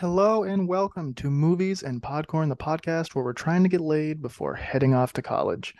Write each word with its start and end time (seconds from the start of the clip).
Hello 0.00 0.42
and 0.42 0.66
welcome 0.66 1.14
to 1.14 1.30
Movies 1.30 1.84
and 1.84 2.02
Podcorn, 2.02 2.48
the 2.48 2.56
podcast 2.56 3.14
where 3.14 3.24
we're 3.24 3.32
trying 3.32 3.62
to 3.62 3.68
get 3.68 3.80
laid 3.80 4.22
before 4.22 4.56
heading 4.56 4.92
off 4.92 5.12
to 5.12 5.22
college. 5.22 5.72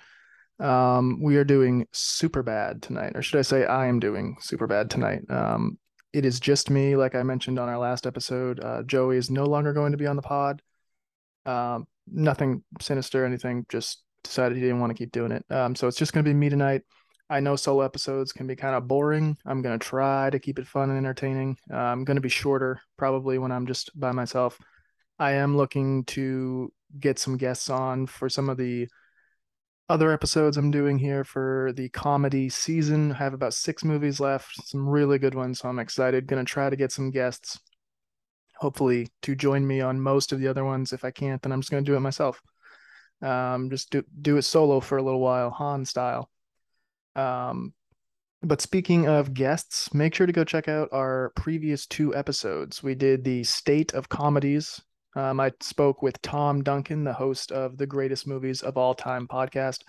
Um, 0.61 1.21
we 1.21 1.37
are 1.37 1.43
doing 1.43 1.89
Superbad 1.93 2.81
tonight, 2.81 3.17
or 3.17 3.23
should 3.23 3.41
I 3.41 3.43
say, 3.43 3.67
I 3.67 3.89
am 3.89 3.99
doing 3.99 4.37
Superbad 4.41 4.89
tonight. 4.89 5.23
Um, 5.29 5.81
it 6.13 6.25
is 6.25 6.39
just 6.39 6.71
me, 6.71 6.95
like 6.95 7.17
I 7.17 7.25
mentioned 7.25 7.59
on 7.59 7.69
our 7.69 7.79
last 7.79 8.07
episode. 8.07 8.63
Uh, 8.63 8.85
Joey 8.85 9.17
is 9.17 9.31
no 9.31 9.47
longer 9.47 9.73
going 9.73 9.91
to 9.91 9.99
be 9.99 10.07
on 10.07 10.15
the 10.15 10.23
pod. 10.23 10.63
Um, 11.45 11.89
nothing 12.07 12.63
sinister, 12.81 13.25
anything. 13.25 13.67
Just 13.69 14.05
decided 14.23 14.57
he 14.57 14.63
didn't 14.63 14.79
want 14.79 14.91
to 14.91 14.99
keep 15.03 15.11
doing 15.11 15.33
it. 15.33 15.45
Um, 15.51 15.75
so 15.75 15.89
it's 15.89 15.99
just 15.99 16.13
going 16.13 16.25
to 16.25 16.31
be 16.31 16.35
me 16.35 16.51
tonight. 16.51 16.83
I 17.31 17.39
know 17.39 17.55
solo 17.55 17.83
episodes 17.83 18.33
can 18.33 18.49
be 18.49 18.57
kind 18.57 18.75
of 18.75 18.89
boring. 18.89 19.39
I'm 19.47 19.63
going 19.63 19.79
to 19.79 19.87
try 19.87 20.31
to 20.31 20.41
keep 20.41 20.59
it 20.59 20.67
fun 20.67 20.91
and 20.91 20.99
entertaining. 20.99 21.57
Uh, 21.73 21.77
I'm 21.77 22.03
going 22.03 22.17
to 22.17 22.21
be 22.21 22.29
shorter 22.29 22.81
probably 22.97 23.39
when 23.39 23.53
I'm 23.53 23.67
just 23.69 23.99
by 23.99 24.11
myself. 24.11 24.59
I 25.17 25.33
am 25.33 25.57
looking 25.57 26.05
to 26.07 26.73
get 26.99 27.21
some 27.21 27.37
guests 27.37 27.71
on 27.71 28.07
for 28.07 28.29
some 28.29 28.49
of 28.49 28.57
the 28.57 28.89
other 29.89 30.11
episodes 30.11 30.57
I'm 30.57 30.73
doing 30.73 30.99
here 30.99 31.23
for 31.23 31.73
the 31.77 31.89
comedy 31.91 32.49
season. 32.49 33.13
I 33.13 33.17
have 33.17 33.35
about 33.35 33.55
six 33.55 33.85
movies 33.85 34.19
left, 34.19 34.67
some 34.67 34.89
really 34.89 35.19
good 35.19 35.37
ones. 35.37 35.61
So 35.61 35.69
I'm 35.69 35.79
excited. 35.79 36.27
Going 36.27 36.45
to 36.45 36.51
try 36.51 36.69
to 36.69 36.77
get 36.77 36.91
some 36.91 37.13
guests, 37.13 37.61
hopefully, 38.57 39.09
to 39.23 39.37
join 39.37 39.65
me 39.65 39.81
on 39.81 40.01
most 40.01 40.33
of 40.33 40.41
the 40.41 40.49
other 40.49 40.65
ones. 40.65 40.93
If 40.93 41.05
I 41.05 41.13
can't, 41.13 41.41
then 41.43 41.53
I'm 41.53 41.61
just 41.61 41.71
going 41.71 41.85
to 41.85 41.91
do 41.91 41.97
it 41.97 42.01
myself. 42.01 42.41
Um, 43.23 43.71
just 43.71 43.91
do 43.91 44.03
do 44.21 44.37
it 44.37 44.43
solo 44.43 44.81
for 44.81 44.99
a 44.99 45.03
little 45.03 45.21
while, 45.21 45.51
Han 45.51 45.85
style. 45.85 46.29
Um, 47.21 47.75
but 48.43 48.63
speaking 48.63 49.07
of 49.07 49.35
guests, 49.35 49.93
make 49.93 50.15
sure 50.15 50.27
to 50.27 50.33
go 50.33 50.45
check 50.45 50.69
out 50.69 50.89
our 50.93 51.33
previous 51.37 51.87
two 51.87 52.17
episodes. 52.17 52.83
We 52.83 52.95
did 52.95 53.23
the 53.23 53.45
State 53.45 53.93
of 53.93 54.09
Comedies. 54.09 54.81
Um, 55.15 55.41
I 55.41 55.53
spoke 55.61 56.01
with 56.03 56.23
Tom 56.23 56.63
Duncan, 56.63 57.05
the 57.05 57.13
host 57.13 57.53
of 57.53 57.77
the 57.77 57.87
Greatest 57.87 58.27
Movies 58.27 58.63
of 58.63 58.79
All 58.79 58.95
Time 58.95 59.29
podcast. 59.29 59.83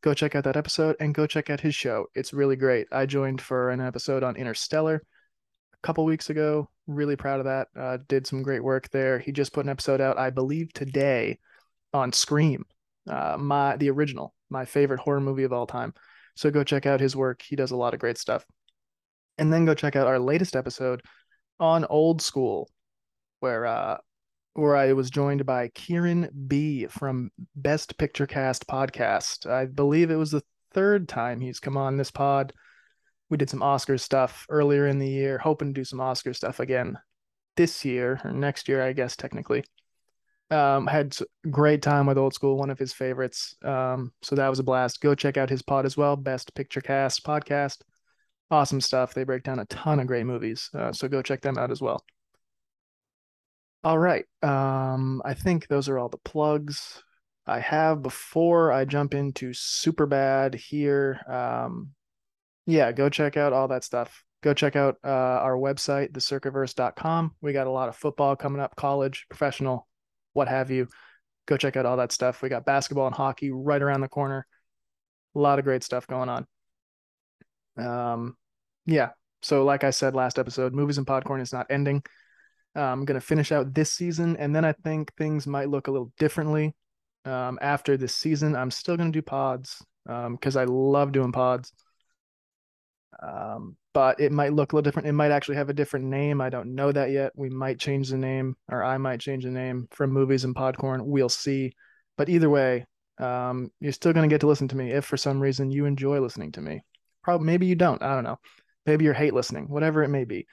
Go 0.00 0.14
check 0.14 0.36
out 0.36 0.44
that 0.44 0.56
episode 0.56 0.94
and 1.00 1.14
go 1.14 1.26
check 1.26 1.50
out 1.50 1.60
his 1.60 1.74
show. 1.74 2.06
It's 2.14 2.32
really 2.32 2.54
great. 2.54 2.86
I 2.92 3.06
joined 3.06 3.40
for 3.40 3.70
an 3.70 3.80
episode 3.80 4.22
on 4.22 4.36
Interstellar 4.36 5.02
a 5.74 5.86
couple 5.86 6.04
weeks 6.04 6.30
ago. 6.30 6.70
Really 6.86 7.16
proud 7.16 7.40
of 7.40 7.46
that. 7.46 7.68
Uh, 7.76 7.98
did 8.06 8.26
some 8.28 8.44
great 8.44 8.62
work 8.62 8.88
there. 8.90 9.18
He 9.18 9.32
just 9.32 9.52
put 9.52 9.64
an 9.64 9.70
episode 9.70 10.00
out, 10.00 10.18
I 10.18 10.30
believe, 10.30 10.72
today 10.72 11.40
on 11.92 12.12
Scream, 12.12 12.64
uh, 13.10 13.36
my 13.38 13.76
the 13.76 13.90
original, 13.90 14.34
my 14.50 14.64
favorite 14.64 15.00
horror 15.00 15.20
movie 15.20 15.42
of 15.42 15.52
all 15.52 15.66
time. 15.66 15.94
So 16.38 16.52
go 16.52 16.62
check 16.62 16.86
out 16.86 17.00
his 17.00 17.16
work. 17.16 17.42
He 17.42 17.56
does 17.56 17.72
a 17.72 17.76
lot 17.76 17.94
of 17.94 18.00
great 18.00 18.16
stuff. 18.16 18.46
And 19.38 19.52
then 19.52 19.64
go 19.64 19.74
check 19.74 19.96
out 19.96 20.06
our 20.06 20.20
latest 20.20 20.54
episode 20.54 21.02
on 21.58 21.84
Old 21.86 22.22
School, 22.22 22.70
where 23.40 23.66
uh 23.66 23.96
where 24.54 24.76
I 24.76 24.92
was 24.92 25.10
joined 25.10 25.44
by 25.44 25.66
Kieran 25.74 26.30
B 26.46 26.86
from 26.86 27.32
Best 27.56 27.98
Picture 27.98 28.28
Cast 28.28 28.68
podcast. 28.68 29.50
I 29.50 29.66
believe 29.66 30.12
it 30.12 30.16
was 30.16 30.30
the 30.30 30.44
third 30.72 31.08
time 31.08 31.40
he's 31.40 31.58
come 31.58 31.76
on 31.76 31.96
this 31.96 32.12
pod. 32.12 32.52
We 33.30 33.36
did 33.36 33.50
some 33.50 33.64
Oscar 33.64 33.98
stuff 33.98 34.46
earlier 34.48 34.86
in 34.86 35.00
the 35.00 35.08
year, 35.08 35.38
hoping 35.38 35.74
to 35.74 35.80
do 35.80 35.84
some 35.84 36.00
Oscar 36.00 36.34
stuff 36.34 36.60
again 36.60 36.98
this 37.56 37.84
year 37.84 38.20
or 38.22 38.30
next 38.30 38.68
year, 38.68 38.80
I 38.80 38.92
guess 38.92 39.16
technically. 39.16 39.64
Um, 40.50 40.86
had 40.86 41.14
great 41.50 41.82
time 41.82 42.06
with 42.06 42.16
Old 42.16 42.32
School, 42.32 42.56
one 42.56 42.70
of 42.70 42.78
his 42.78 42.92
favorites. 42.92 43.54
Um, 43.62 44.12
so 44.22 44.34
that 44.36 44.48
was 44.48 44.58
a 44.58 44.62
blast. 44.64 45.00
Go 45.00 45.14
check 45.14 45.36
out 45.36 45.50
his 45.50 45.62
pod 45.62 45.84
as 45.84 45.96
well, 45.96 46.16
Best 46.16 46.54
Picture 46.54 46.80
Cast 46.80 47.24
podcast. 47.24 47.78
Awesome 48.50 48.80
stuff. 48.80 49.12
They 49.12 49.24
break 49.24 49.42
down 49.42 49.58
a 49.58 49.66
ton 49.66 50.00
of 50.00 50.06
great 50.06 50.24
movies. 50.24 50.70
Uh, 50.72 50.92
so 50.92 51.06
go 51.06 51.20
check 51.20 51.42
them 51.42 51.58
out 51.58 51.70
as 51.70 51.82
well. 51.82 52.02
All 53.84 53.98
right. 53.98 54.24
Um, 54.42 55.22
I 55.24 55.34
think 55.34 55.68
those 55.68 55.88
are 55.88 55.98
all 55.98 56.08
the 56.08 56.18
plugs 56.18 57.02
I 57.46 57.60
have 57.60 58.02
before 58.02 58.70
I 58.72 58.84
jump 58.84 59.14
into 59.14 59.50
Superbad 59.50 60.54
here. 60.54 61.20
Um, 61.28 61.90
yeah, 62.66 62.92
go 62.92 63.08
check 63.08 63.36
out 63.36 63.54
all 63.54 63.68
that 63.68 63.84
stuff. 63.84 64.22
Go 64.42 64.52
check 64.54 64.76
out 64.76 64.96
uh, 65.02 65.08
our 65.08 65.56
website, 65.56 66.12
thecircuitverse.com. 66.12 67.34
We 67.40 67.52
got 67.52 67.66
a 67.66 67.70
lot 67.70 67.88
of 67.88 67.96
football 67.96 68.36
coming 68.36 68.60
up, 68.60 68.76
college, 68.76 69.26
professional, 69.30 69.87
what 70.38 70.48
have 70.48 70.70
you. 70.70 70.88
Go 71.46 71.56
check 71.56 71.76
out 71.76 71.84
all 71.84 71.96
that 71.96 72.12
stuff. 72.12 72.40
We 72.40 72.48
got 72.48 72.64
basketball 72.64 73.06
and 73.06 73.14
hockey 73.14 73.50
right 73.50 73.82
around 73.82 74.02
the 74.02 74.08
corner. 74.08 74.46
A 75.34 75.38
lot 75.38 75.58
of 75.58 75.64
great 75.64 75.82
stuff 75.82 76.06
going 76.06 76.28
on. 76.28 76.46
Um, 77.76 78.36
yeah. 78.86 79.10
So, 79.42 79.64
like 79.64 79.82
I 79.82 79.90
said 79.90 80.14
last 80.14 80.38
episode, 80.38 80.72
movies 80.72 80.98
and 80.98 81.06
popcorn 81.06 81.40
is 81.40 81.52
not 81.52 81.66
ending. 81.70 82.02
Uh, 82.76 82.82
I'm 82.82 83.04
gonna 83.04 83.20
finish 83.20 83.50
out 83.50 83.74
this 83.74 83.92
season, 83.92 84.36
and 84.36 84.54
then 84.54 84.64
I 84.64 84.72
think 84.72 85.12
things 85.16 85.46
might 85.46 85.68
look 85.68 85.88
a 85.88 85.90
little 85.90 86.12
differently. 86.18 86.74
Um, 87.24 87.58
after 87.60 87.96
this 87.96 88.14
season, 88.14 88.54
I'm 88.54 88.70
still 88.70 88.96
gonna 88.96 89.10
do 89.10 89.22
pods 89.22 89.82
because 90.04 90.56
um, 90.56 90.62
I 90.62 90.64
love 90.64 91.12
doing 91.12 91.32
pods. 91.32 91.72
Um, 93.20 93.76
but 93.98 94.20
it 94.20 94.30
might 94.30 94.52
look 94.52 94.72
a 94.72 94.76
little 94.76 94.84
different. 94.84 95.08
It 95.08 95.12
might 95.12 95.32
actually 95.32 95.56
have 95.56 95.70
a 95.70 95.74
different 95.74 96.06
name. 96.06 96.40
I 96.40 96.50
don't 96.50 96.76
know 96.76 96.92
that 96.92 97.10
yet. 97.10 97.32
We 97.34 97.50
might 97.50 97.80
change 97.80 98.10
the 98.10 98.16
name, 98.16 98.54
or 98.70 98.84
I 98.84 98.96
might 98.96 99.18
change 99.18 99.42
the 99.42 99.50
name 99.50 99.88
from 99.90 100.12
Movies 100.12 100.44
and 100.44 100.54
Podcorn. 100.54 101.04
We'll 101.04 101.28
see. 101.28 101.72
But 102.16 102.28
either 102.28 102.48
way, 102.48 102.86
um, 103.18 103.72
you're 103.80 103.90
still 103.90 104.12
going 104.12 104.28
to 104.28 104.32
get 104.32 104.42
to 104.42 104.46
listen 104.46 104.68
to 104.68 104.76
me 104.76 104.92
if 104.92 105.04
for 105.04 105.16
some 105.16 105.40
reason 105.40 105.72
you 105.72 105.84
enjoy 105.84 106.20
listening 106.20 106.52
to 106.52 106.60
me. 106.60 106.84
Probably, 107.24 107.46
maybe 107.46 107.66
you 107.66 107.74
don't. 107.74 108.00
I 108.00 108.14
don't 108.14 108.22
know. 108.22 108.38
Maybe 108.86 109.04
you 109.04 109.12
hate 109.12 109.34
listening, 109.34 109.68
whatever 109.68 110.04
it 110.04 110.10
may 110.10 110.24
be. 110.24 110.46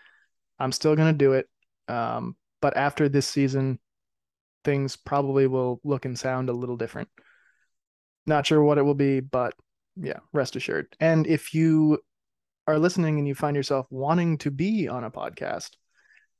I'm 0.57 0.71
still 0.71 0.95
going 0.95 1.13
to 1.13 1.15
do 1.15 1.33
it. 1.33 1.47
Um, 1.87 2.35
but 2.63 2.75
after 2.75 3.09
this 3.09 3.27
season, 3.27 3.77
things 4.63 4.95
probably 4.95 5.45
will 5.45 5.79
look 5.83 6.05
and 6.05 6.17
sound 6.17 6.49
a 6.49 6.53
little 6.53 6.77
different. 6.77 7.09
Not 8.25 8.47
sure 8.47 8.63
what 8.63 8.79
it 8.79 8.83
will 8.83 8.95
be, 8.95 9.19
but 9.19 9.53
yeah, 9.95 10.17
rest 10.33 10.55
assured. 10.55 10.87
And 10.99 11.27
if 11.27 11.53
you 11.53 11.99
are 12.67 12.79
listening 12.79 13.19
and 13.19 13.27
you 13.27 13.35
find 13.35 13.55
yourself 13.55 13.85
wanting 13.89 14.37
to 14.39 14.51
be 14.51 14.87
on 14.87 15.03
a 15.03 15.11
podcast, 15.11 15.71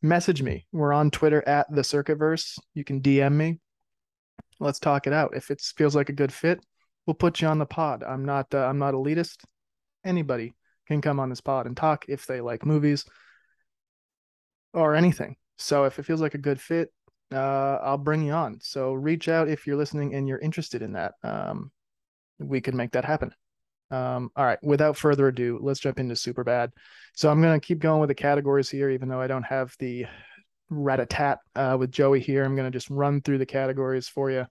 message 0.02 0.42
me. 0.42 0.66
We're 0.72 0.94
on 0.94 1.12
Twitter 1.12 1.48
at 1.48 1.68
the 1.74 1.82
Circuitverse. 1.82 2.58
You 2.74 2.84
can 2.84 3.02
DM 3.02 3.34
me. 3.34 3.60
Let's 4.60 4.80
talk 4.80 5.08
it 5.08 5.14
out. 5.14 5.36
If 5.36 5.52
it 5.52 5.62
feels 5.62 5.96
like 5.96 6.10
a 6.10 6.14
good 6.14 6.34
fit, 6.34 6.66
we'll 7.06 7.14
put 7.14 7.42
you 7.42 7.48
on 7.48 7.60
the 7.60 7.66
pod. 7.66 8.04
I'm 8.04 8.26
not 8.26 8.54
uh, 8.54 8.66
I'm 8.66 8.80
not 8.80 8.94
elitist. 8.94 9.38
Anybody 10.04 10.54
can 10.88 11.02
come 11.02 11.20
on 11.20 11.30
this 11.30 11.42
pod 11.42 11.66
and 11.66 11.76
talk 11.76 12.06
if 12.08 12.26
they 12.26 12.42
like 12.42 12.66
movies 12.66 13.06
or 14.74 14.96
anything. 14.96 15.36
So 15.58 15.86
if 15.86 16.00
it 16.00 16.06
feels 16.06 16.22
like 16.22 16.34
a 16.34 16.40
good 16.40 16.60
fit, 16.60 16.90
uh, 17.34 17.80
I'll 17.82 17.98
bring 17.98 18.24
you 18.24 18.34
on. 18.34 18.60
So 18.62 18.94
reach 18.94 19.28
out 19.28 19.50
if 19.50 19.66
you're 19.66 19.78
listening 19.78 20.14
and 20.16 20.28
you're 20.28 20.40
interested 20.40 20.82
in 20.82 20.94
that. 20.94 21.14
Um, 21.24 21.72
we 22.40 22.62
could 22.62 22.76
make 22.76 22.92
that 22.92 23.06
happen. 23.06 23.32
Um, 23.92 24.32
all 24.36 24.46
right, 24.46 24.60
without 24.64 24.98
further 24.98 25.28
ado, 25.28 25.60
let's 25.62 25.80
jump 25.80 26.00
into 26.00 26.16
Superbad. 26.16 26.72
So 27.16 27.30
I'm 27.30 27.42
gonna 27.42 27.60
keep 27.60 27.80
going 27.80 28.00
with 28.00 28.10
the 28.10 28.16
categories 28.16 28.70
here, 28.70 28.90
even 28.90 29.10
though 29.10 29.22
I 29.22 29.28
don't 29.28 29.44
have 29.44 29.76
the 29.80 30.06
rat-a-tat 30.70 31.40
uh, 31.56 31.78
with 31.80 31.92
Joey 31.92 32.20
here. 32.20 32.44
I'm 32.44 32.56
gonna 32.56 32.72
just 32.72 32.90
run 32.90 33.22
through 33.22 33.38
the 33.38 33.46
categories 33.46 34.08
for 34.08 34.32
you, 34.32 34.46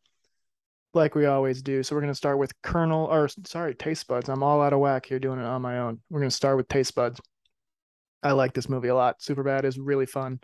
like 0.95 1.15
we 1.15 1.27
always 1.27 1.63
do. 1.63 1.83
So 1.83 1.95
we're 1.95 2.03
gonna 2.03 2.15
start 2.15 2.39
with 2.39 2.53
Kernel, 2.63 3.07
or 3.07 3.29
sorry, 3.47 3.75
Taste 3.75 4.07
Buds. 4.07 4.29
I'm 4.29 4.43
all 4.43 4.63
out 4.63 4.73
of 4.73 4.79
whack 4.79 5.07
here 5.07 5.19
doing 5.19 5.41
it 5.41 5.47
on 5.47 5.63
my 5.63 5.79
own. 5.79 6.01
We're 6.11 6.21
gonna 6.21 6.31
start 6.31 6.57
with 6.57 6.69
Taste 6.69 6.95
Buds. 6.95 7.21
I 8.23 8.33
like 8.33 8.55
this 8.55 8.69
movie 8.69 8.89
a 8.89 8.95
lot. 8.95 9.21
Superbad 9.21 9.65
is 9.65 9.79
really 9.79 10.07
fun, 10.07 10.41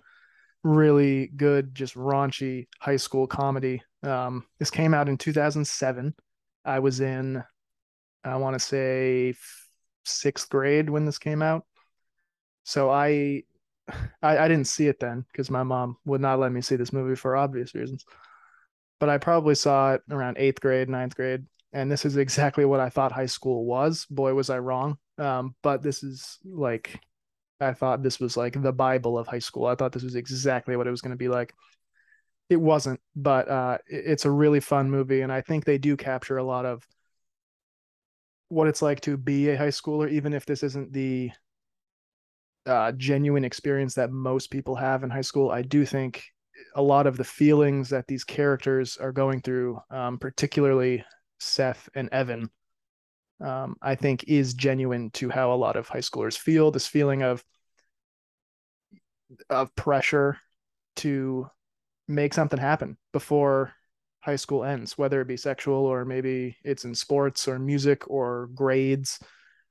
really 0.62 1.28
good, 1.28 1.74
just 1.74 1.94
raunchy 1.94 2.66
high 2.78 2.96
school 2.96 3.26
comedy. 3.26 3.82
Um, 4.02 4.44
this 4.58 4.70
came 4.70 4.92
out 4.92 5.08
in 5.08 5.16
2007. 5.16 6.14
I 6.64 6.78
was 6.80 7.00
in 7.00 7.42
I 8.24 8.36
want 8.36 8.54
to 8.54 8.60
say 8.60 9.34
sixth 10.04 10.48
grade 10.48 10.90
when 10.90 11.04
this 11.04 11.18
came 11.18 11.42
out. 11.42 11.64
So 12.64 12.90
I, 12.90 13.42
I, 14.22 14.38
I 14.38 14.48
didn't 14.48 14.66
see 14.66 14.86
it 14.88 15.00
then 15.00 15.24
because 15.30 15.50
my 15.50 15.62
mom 15.62 15.96
would 16.04 16.20
not 16.20 16.38
let 16.38 16.52
me 16.52 16.60
see 16.60 16.76
this 16.76 16.92
movie 16.92 17.16
for 17.16 17.36
obvious 17.36 17.74
reasons. 17.74 18.04
But 18.98 19.08
I 19.08 19.18
probably 19.18 19.54
saw 19.54 19.94
it 19.94 20.02
around 20.10 20.36
eighth 20.38 20.60
grade, 20.60 20.88
ninth 20.88 21.16
grade, 21.16 21.46
and 21.72 21.90
this 21.90 22.04
is 22.04 22.16
exactly 22.16 22.64
what 22.64 22.80
I 22.80 22.90
thought 22.90 23.12
high 23.12 23.26
school 23.26 23.64
was. 23.64 24.04
Boy, 24.10 24.34
was 24.34 24.50
I 24.50 24.58
wrong. 24.58 24.98
Um, 25.18 25.54
but 25.62 25.82
this 25.82 26.02
is 26.02 26.38
like, 26.44 27.00
I 27.60 27.72
thought 27.72 28.02
this 28.02 28.20
was 28.20 28.36
like 28.36 28.60
the 28.60 28.72
Bible 28.72 29.18
of 29.18 29.26
high 29.26 29.38
school. 29.38 29.66
I 29.66 29.74
thought 29.74 29.92
this 29.92 30.02
was 30.02 30.16
exactly 30.16 30.76
what 30.76 30.86
it 30.86 30.90
was 30.90 31.00
going 31.00 31.12
to 31.12 31.16
be 31.16 31.28
like. 31.28 31.54
It 32.50 32.60
wasn't, 32.60 33.00
but 33.14 33.48
uh, 33.48 33.78
it's 33.86 34.24
a 34.24 34.30
really 34.30 34.60
fun 34.60 34.90
movie, 34.90 35.20
and 35.20 35.32
I 35.32 35.40
think 35.40 35.64
they 35.64 35.78
do 35.78 35.96
capture 35.96 36.36
a 36.36 36.44
lot 36.44 36.66
of 36.66 36.84
what 38.50 38.66
it's 38.66 38.82
like 38.82 39.00
to 39.02 39.16
be 39.16 39.48
a 39.48 39.56
high 39.56 39.68
schooler, 39.68 40.10
even 40.10 40.34
if 40.34 40.44
this 40.44 40.62
isn't 40.62 40.92
the 40.92 41.30
uh, 42.66 42.92
genuine 42.92 43.44
experience 43.44 43.94
that 43.94 44.10
most 44.10 44.50
people 44.50 44.74
have 44.74 45.02
in 45.04 45.08
high 45.08 45.20
school. 45.20 45.50
I 45.50 45.62
do 45.62 45.86
think 45.86 46.24
a 46.74 46.82
lot 46.82 47.06
of 47.06 47.16
the 47.16 47.24
feelings 47.24 47.88
that 47.90 48.06
these 48.08 48.24
characters 48.24 48.96
are 48.96 49.12
going 49.12 49.40
through, 49.40 49.80
um, 49.90 50.18
particularly 50.18 51.04
Seth 51.38 51.88
and 51.94 52.08
Evan, 52.10 52.50
um, 53.40 53.76
I 53.80 53.94
think 53.94 54.24
is 54.24 54.52
genuine 54.52 55.10
to 55.12 55.30
how 55.30 55.52
a 55.52 55.54
lot 55.54 55.76
of 55.76 55.88
high 55.88 55.98
schoolers 55.98 56.36
feel. 56.36 56.72
This 56.72 56.88
feeling 56.88 57.22
of 57.22 57.44
of 59.48 59.74
pressure 59.76 60.36
to 60.96 61.48
make 62.08 62.34
something 62.34 62.58
happen 62.58 62.98
before 63.12 63.72
high 64.20 64.36
school 64.36 64.64
ends, 64.64 64.98
whether 64.98 65.20
it 65.20 65.28
be 65.28 65.36
sexual 65.36 65.86
or 65.86 66.04
maybe 66.04 66.56
it's 66.62 66.84
in 66.84 66.94
sports 66.94 67.48
or 67.48 67.58
music 67.58 68.08
or 68.10 68.48
grades 68.54 69.18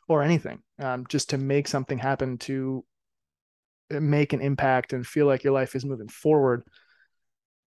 or 0.07 0.23
anything, 0.23 0.59
um, 0.79 1.05
just 1.07 1.29
to 1.29 1.37
make 1.37 1.67
something 1.67 1.99
happen 1.99 2.37
to 2.39 2.83
make 3.91 4.33
an 4.33 4.41
impact 4.41 4.93
and 4.93 5.05
feel 5.05 5.25
like 5.25 5.43
your 5.43 5.53
life 5.53 5.75
is 5.75 5.85
moving 5.85 6.09
forward. 6.09 6.63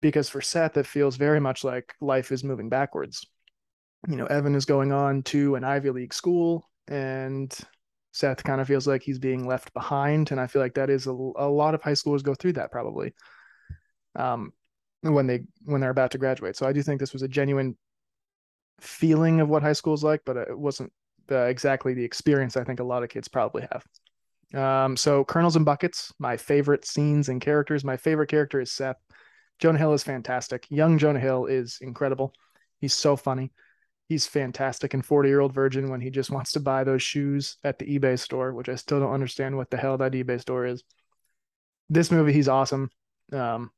Because 0.01 0.29
for 0.29 0.41
Seth, 0.41 0.75
it 0.77 0.87
feels 0.87 1.15
very 1.15 1.39
much 1.39 1.63
like 1.63 1.93
life 2.01 2.31
is 2.31 2.43
moving 2.43 2.69
backwards. 2.69 3.25
You 4.07 4.17
know, 4.17 4.25
Evan 4.25 4.55
is 4.55 4.65
going 4.65 4.91
on 4.91 5.23
to 5.23 5.55
an 5.55 5.63
Ivy 5.63 5.91
League 5.91 6.13
school, 6.13 6.69
and 6.89 7.55
Seth 8.11 8.43
kind 8.43 8.59
of 8.59 8.67
feels 8.67 8.85
like 8.85 9.01
he's 9.01 9.19
being 9.19 9.47
left 9.47 9.73
behind. 9.73 10.31
And 10.31 10.41
I 10.41 10.47
feel 10.47 10.61
like 10.61 10.73
that 10.73 10.89
is 10.89 11.07
a, 11.07 11.11
a 11.11 11.47
lot 11.47 11.73
of 11.73 11.81
high 11.81 11.93
schoolers 11.93 12.21
go 12.21 12.35
through 12.35 12.53
that 12.53 12.71
probably. 12.71 13.13
Um, 14.15 14.51
when 15.11 15.27
they 15.27 15.43
when 15.65 15.81
they're 15.81 15.89
about 15.89 16.11
to 16.11 16.17
graduate. 16.17 16.55
So 16.55 16.65
I 16.65 16.73
do 16.73 16.81
think 16.81 16.99
this 16.99 17.13
was 17.13 17.21
a 17.21 17.27
genuine 17.27 17.77
feeling 18.79 19.41
of 19.41 19.49
what 19.49 19.63
high 19.63 19.73
school 19.73 19.93
is 19.93 20.03
like, 20.03 20.21
but 20.25 20.37
it 20.37 20.57
wasn't 20.57 20.91
exactly 21.29 21.93
the 21.93 22.03
experience 22.03 22.57
I 22.57 22.63
think 22.63 22.79
a 22.79 22.83
lot 22.83 23.03
of 23.03 23.09
kids 23.09 23.27
probably 23.27 23.65
have. 23.71 23.85
Um, 24.53 24.97
so 24.97 25.23
Kernels 25.23 25.55
and 25.55 25.65
Buckets, 25.65 26.13
my 26.19 26.37
favorite 26.37 26.85
scenes 26.85 27.29
and 27.29 27.41
characters. 27.41 27.83
My 27.83 27.97
favorite 27.97 28.29
character 28.29 28.61
is 28.61 28.71
Seth. 28.71 28.97
Jonah 29.59 29.79
Hill 29.79 29.93
is 29.93 30.03
fantastic. 30.03 30.67
Young 30.69 30.97
Jonah 30.97 31.19
Hill 31.19 31.45
is 31.45 31.79
incredible. 31.81 32.33
He's 32.79 32.93
so 32.93 33.15
funny. 33.15 33.51
He's 34.09 34.27
fantastic 34.27 34.93
in 34.93 35.01
40 35.01 35.29
year 35.29 35.39
old 35.39 35.53
virgin 35.53 35.89
when 35.89 36.01
he 36.01 36.09
just 36.09 36.29
wants 36.29 36.51
to 36.51 36.59
buy 36.59 36.83
those 36.83 37.01
shoes 37.01 37.57
at 37.63 37.79
the 37.79 37.97
eBay 37.97 38.19
store, 38.19 38.53
which 38.53 38.69
I 38.69 38.75
still 38.75 38.99
don't 38.99 39.13
understand 39.13 39.57
what 39.57 39.69
the 39.69 39.77
hell 39.77 39.97
that 39.97 40.11
eBay 40.11 40.39
store 40.39 40.65
is. 40.65 40.83
This 41.89 42.11
movie, 42.11 42.33
he's 42.33 42.49
awesome. 42.49 42.89
Um, 43.31 43.71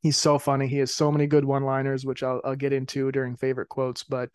he's 0.00 0.16
so 0.16 0.38
funny. 0.38 0.66
He 0.66 0.78
has 0.78 0.94
so 0.94 1.10
many 1.10 1.26
good 1.26 1.44
one-liners, 1.44 2.04
which 2.04 2.22
I'll, 2.22 2.40
I'll 2.44 2.56
get 2.56 2.72
into 2.72 3.10
during 3.12 3.36
favorite 3.36 3.68
quotes. 3.68 4.04
But 4.04 4.30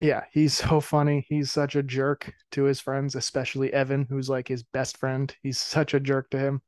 yeah, 0.00 0.24
he's 0.32 0.54
so 0.68 0.80
funny. 0.80 1.26
He's 1.28 1.52
such 1.52 1.76
a 1.76 1.82
jerk 1.82 2.32
to 2.52 2.64
his 2.64 2.80
friends, 2.80 3.14
especially 3.14 3.72
Evan, 3.72 4.06
who's 4.08 4.28
like 4.28 4.48
his 4.48 4.62
best 4.62 4.98
friend. 4.98 5.34
He's 5.42 5.58
such 5.58 5.94
a 5.94 6.00
jerk 6.00 6.30
to 6.30 6.38
him. 6.38 6.62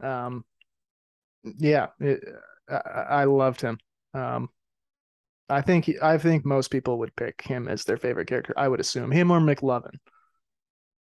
Um, 0.00 0.44
yeah, 1.58 1.88
it, 2.00 2.24
I, 2.68 2.74
I, 2.74 3.24
loved 3.24 3.60
him. 3.60 3.78
Um, 4.12 4.48
I 5.48 5.60
think 5.60 5.84
he, 5.84 5.96
I 6.00 6.18
think 6.18 6.44
most 6.44 6.70
people 6.70 6.98
would 6.98 7.14
pick 7.16 7.42
him 7.42 7.68
as 7.68 7.84
their 7.84 7.96
favorite 7.96 8.28
character. 8.28 8.54
I 8.56 8.68
would 8.68 8.80
assume 8.80 9.10
him 9.10 9.30
or 9.30 9.40
McLovin. 9.40 9.96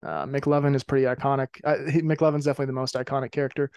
Uh, 0.02 0.24
McLovin 0.26 0.74
is 0.74 0.84
pretty 0.84 1.04
iconic. 1.04 1.48
Uh, 1.62 1.90
he, 1.90 2.00
McLovin's 2.00 2.44
definitely 2.44 2.66
the 2.66 2.72
most 2.72 2.94
iconic 2.94 3.32
character 3.32 3.70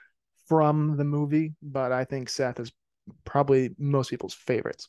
from 0.48 0.98
the 0.98 1.04
movie, 1.04 1.54
but 1.62 1.92
I 1.92 2.06
think 2.06 2.30
Seth 2.30 2.60
is 2.60 2.72
probably 3.26 3.72
most 3.78 4.10
people's 4.10 4.34
favorites. 4.34 4.88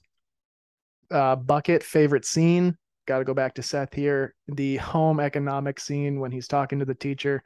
Uh, 1.10 1.36
bucket 1.36 1.82
favorite 1.82 2.24
scene. 2.24 2.76
Got 3.06 3.18
to 3.18 3.24
go 3.24 3.34
back 3.34 3.54
to 3.54 3.62
Seth 3.62 3.92
here. 3.92 4.34
The 4.48 4.76
home 4.78 5.20
economic 5.20 5.78
scene 5.78 6.20
when 6.20 6.32
he's 6.32 6.48
talking 6.48 6.78
to 6.78 6.84
the 6.84 6.94
teacher, 6.94 7.42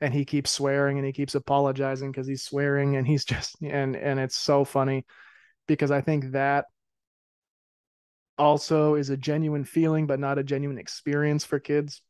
and 0.00 0.12
he 0.12 0.24
keeps 0.24 0.50
swearing 0.50 0.98
and 0.98 1.06
he 1.06 1.12
keeps 1.12 1.34
apologizing 1.34 2.12
because 2.12 2.26
he's 2.26 2.42
swearing 2.42 2.96
and 2.96 3.06
he's 3.06 3.24
just 3.24 3.56
and 3.62 3.96
and 3.96 4.20
it's 4.20 4.36
so 4.36 4.64
funny 4.64 5.04
because 5.66 5.90
I 5.90 6.00
think 6.00 6.32
that 6.32 6.66
also 8.36 8.94
is 8.94 9.10
a 9.10 9.16
genuine 9.16 9.64
feeling 9.64 10.06
but 10.06 10.20
not 10.20 10.38
a 10.38 10.44
genuine 10.44 10.78
experience 10.78 11.44
for 11.44 11.58
kids. 11.58 12.02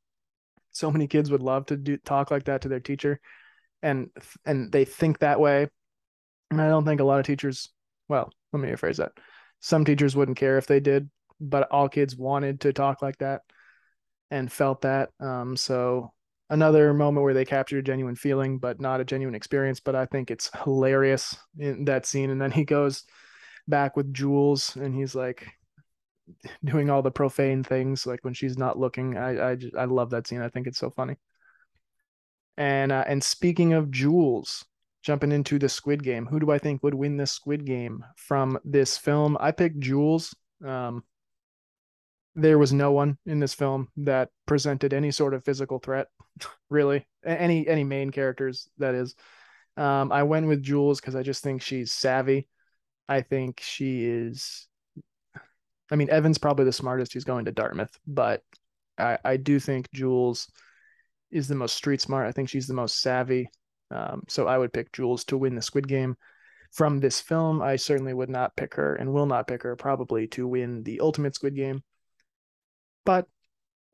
So 0.72 0.90
many 0.90 1.06
kids 1.06 1.30
would 1.30 1.42
love 1.42 1.66
to 1.66 1.76
do 1.76 1.96
talk 1.96 2.30
like 2.30 2.44
that 2.44 2.62
to 2.62 2.68
their 2.68 2.80
teacher 2.80 3.20
and 3.82 4.10
and 4.44 4.70
they 4.72 4.84
think 4.84 5.18
that 5.18 5.40
way. 5.40 5.68
And 6.50 6.60
I 6.60 6.68
don't 6.68 6.84
think 6.84 7.00
a 7.00 7.04
lot 7.04 7.20
of 7.20 7.26
teachers, 7.26 7.68
well, 8.08 8.30
let 8.52 8.62
me 8.62 8.68
rephrase 8.68 8.96
that. 8.96 9.12
Some 9.60 9.84
teachers 9.84 10.16
wouldn't 10.16 10.38
care 10.38 10.56
if 10.56 10.66
they 10.66 10.80
did, 10.80 11.10
but 11.40 11.68
all 11.70 11.88
kids 11.88 12.16
wanted 12.16 12.60
to 12.62 12.72
talk 12.72 13.02
like 13.02 13.18
that 13.18 13.42
and 14.30 14.50
felt 14.50 14.82
that. 14.82 15.10
Um, 15.20 15.56
so 15.56 16.12
another 16.48 16.94
moment 16.94 17.24
where 17.24 17.34
they 17.34 17.44
captured 17.44 17.80
a 17.80 17.82
genuine 17.82 18.16
feeling, 18.16 18.58
but 18.58 18.80
not 18.80 19.00
a 19.00 19.04
genuine 19.04 19.34
experience. 19.34 19.80
But 19.80 19.94
I 19.94 20.06
think 20.06 20.30
it's 20.30 20.50
hilarious 20.64 21.36
in 21.58 21.84
that 21.84 22.06
scene. 22.06 22.30
And 22.30 22.40
then 22.40 22.50
he 22.50 22.64
goes 22.64 23.04
back 23.66 23.96
with 23.96 24.14
Jules 24.14 24.76
and 24.76 24.94
he's 24.94 25.14
like 25.14 25.46
doing 26.64 26.88
all 26.88 27.02
the 27.02 27.10
profane 27.10 27.62
things, 27.62 28.06
like 28.06 28.24
when 28.24 28.34
she's 28.34 28.56
not 28.56 28.78
looking. 28.78 29.16
I 29.16 29.50
I, 29.50 29.54
just, 29.56 29.76
I 29.76 29.84
love 29.84 30.10
that 30.10 30.26
scene. 30.26 30.40
I 30.40 30.48
think 30.48 30.66
it's 30.66 30.78
so 30.78 30.90
funny. 30.90 31.16
And 32.58 32.90
uh, 32.90 33.04
and 33.06 33.22
speaking 33.22 33.72
of 33.72 33.92
Jules, 33.92 34.64
jumping 35.02 35.30
into 35.30 35.60
the 35.60 35.68
Squid 35.68 36.02
Game, 36.02 36.26
who 36.26 36.40
do 36.40 36.50
I 36.50 36.58
think 36.58 36.82
would 36.82 36.92
win 36.92 37.16
this 37.16 37.30
Squid 37.30 37.64
Game 37.64 38.04
from 38.16 38.58
this 38.64 38.98
film? 38.98 39.36
I 39.38 39.52
picked 39.52 39.78
Jules. 39.78 40.34
Um, 40.66 41.04
there 42.34 42.58
was 42.58 42.72
no 42.72 42.90
one 42.90 43.16
in 43.26 43.38
this 43.38 43.54
film 43.54 43.88
that 43.98 44.30
presented 44.44 44.92
any 44.92 45.12
sort 45.12 45.34
of 45.34 45.44
physical 45.44 45.78
threat, 45.78 46.08
really. 46.70 47.06
Any 47.24 47.66
any 47.66 47.84
main 47.84 48.10
characters 48.10 48.68
that 48.78 48.94
is. 48.96 49.14
Um, 49.76 50.10
I 50.10 50.24
went 50.24 50.48
with 50.48 50.60
Jules 50.60 51.00
because 51.00 51.14
I 51.14 51.22
just 51.22 51.44
think 51.44 51.62
she's 51.62 51.92
savvy. 51.92 52.48
I 53.08 53.20
think 53.20 53.60
she 53.60 54.04
is. 54.04 54.66
I 55.92 55.94
mean, 55.94 56.10
Evan's 56.10 56.38
probably 56.38 56.64
the 56.64 56.72
smartest. 56.72 57.12
He's 57.12 57.22
going 57.22 57.44
to 57.44 57.52
Dartmouth, 57.52 57.96
but 58.04 58.42
I 58.98 59.18
I 59.24 59.36
do 59.36 59.60
think 59.60 59.92
Jules 59.92 60.48
is 61.30 61.48
the 61.48 61.54
most 61.54 61.76
street 61.76 62.00
smart. 62.00 62.26
I 62.26 62.32
think 62.32 62.48
she's 62.48 62.66
the 62.66 62.74
most 62.74 63.00
savvy. 63.00 63.50
Um, 63.90 64.22
so 64.28 64.46
I 64.46 64.58
would 64.58 64.72
pick 64.72 64.92
Jules 64.92 65.24
to 65.24 65.38
win 65.38 65.54
the 65.54 65.62
Squid 65.62 65.88
Game. 65.88 66.16
From 66.72 67.00
this 67.00 67.20
film, 67.20 67.62
I 67.62 67.76
certainly 67.76 68.12
would 68.12 68.28
not 68.28 68.54
pick 68.54 68.74
her 68.74 68.94
and 68.94 69.12
will 69.12 69.26
not 69.26 69.46
pick 69.46 69.62
her 69.62 69.74
probably 69.74 70.26
to 70.28 70.46
win 70.46 70.82
the 70.82 71.00
ultimate 71.00 71.34
Squid 71.34 71.54
Game. 71.54 71.82
But 73.06 73.26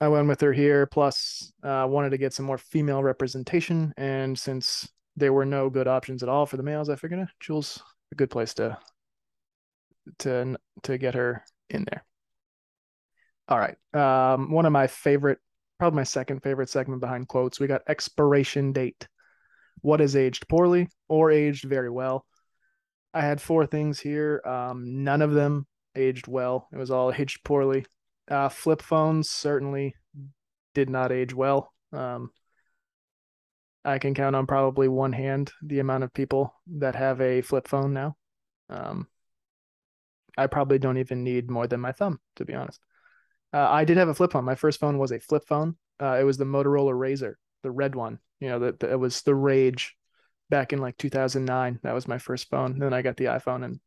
I 0.01 0.09
went 0.09 0.27
with 0.27 0.41
her 0.41 0.53
here. 0.53 0.87
Plus, 0.87 1.53
uh, 1.63 1.87
wanted 1.89 2.11
to 2.11 2.19
get 2.19 2.33
some 2.33 2.47
more 2.47 2.59
female 2.59 3.03
representation, 3.03 3.95
and 3.97 4.39
since 4.39 4.89
there 5.17 5.33
were 5.33 5.47
no 5.47 5.71
good 5.71 5.87
options 5.87 6.23
at 6.23 6.29
all 6.29 6.47
for 6.47 6.57
the 6.57 6.63
males, 6.63 6.89
I 6.91 6.97
figured 6.97 7.21
eh, 7.21 7.27
Jules 7.41 7.83
a 8.13 8.17
good 8.17 8.31
place 8.31 8.55
to 8.55 8.77
to 10.19 10.57
to 10.83 10.99
get 10.99 11.15
her 11.15 11.45
in 11.71 11.85
there. 11.85 12.05
All 13.49 13.59
right, 13.59 13.77
um, 13.95 14.51
one 14.51 14.67
of 14.67 14.73
my 14.73 14.89
favorite 14.89 15.39
probably 15.79 15.97
my 15.97 16.05
second 16.05 16.41
favorite 16.43 16.69
segment 16.69 17.01
behind 17.01 17.29
quotes. 17.29 17.61
We 17.61 17.67
got 17.67 17.83
expiration 17.89 18.73
date. 18.73 19.09
What 19.81 20.01
is 20.01 20.17
aged 20.17 20.49
poorly 20.49 20.89
or 21.09 21.31
aged 21.31 21.65
very 21.65 21.91
well? 21.91 22.25
I 23.13 23.21
had 23.21 23.41
four 23.41 23.67
things 23.67 24.01
here. 24.01 24.43
Um, 24.45 25.05
none 25.05 25.23
of 25.23 25.33
them 25.33 25.67
aged 25.95 26.27
well. 26.27 26.69
It 26.73 26.79
was 26.79 26.91
all 26.91 27.13
aged 27.13 27.45
poorly. 27.45 27.85
Uh, 28.29 28.49
flip 28.49 28.83
phones 28.83 29.29
certainly 29.31 29.95
did 30.75 30.91
not 30.91 31.13
age 31.13 31.35
well. 31.35 31.73
Um, 31.93 32.31
I 33.85 33.99
can 33.99 34.15
count 34.15 34.35
on 34.35 34.47
probably 34.47 34.89
one 34.89 35.13
hand 35.13 35.53
the 35.63 35.81
amount 35.81 36.05
of 36.05 36.15
people 36.15 36.55
that 36.79 36.97
have 36.97 37.21
a 37.21 37.43
flip 37.43 37.69
phone 37.69 37.93
now. 37.93 38.17
Um, 38.71 39.07
I 40.37 40.47
probably 40.47 40.79
don't 40.79 40.99
even 40.99 41.23
need 41.23 41.51
more 41.51 41.67
than 41.67 41.81
my 41.81 41.93
thumb, 41.93 42.19
to 42.37 42.45
be 42.45 42.55
honest. 42.55 42.81
Uh, 43.55 43.69
I 43.71 43.85
did 43.85 43.99
have 43.99 44.09
a 44.09 44.15
flip 44.15 44.33
phone. 44.33 44.45
My 44.45 44.57
first 44.57 44.81
phone 44.81 44.99
was 44.99 45.13
a 45.13 45.21
flip 45.21 45.45
phone. 45.47 45.77
Uh, 46.03 46.19
it 46.21 46.25
was 46.25 46.37
the 46.37 46.45
Motorola 46.45 46.93
Razr, 46.93 47.35
the 47.63 47.71
red 47.71 47.95
one. 47.95 48.19
You 48.41 48.49
know, 48.49 48.59
that 48.59 48.83
it 48.83 48.99
was 48.99 49.23
the 49.23 49.35
rage 49.35 49.97
back 50.51 50.73
in 50.73 50.81
like 50.81 50.99
2009. 50.99 51.79
That 51.85 51.95
was 51.95 52.09
my 52.09 52.19
first 52.19 52.51
phone. 52.51 52.81
Then 52.81 52.93
I 52.93 53.03
got 53.03 53.17
the 53.17 53.27
iPhone, 53.27 53.65
and 53.65 53.81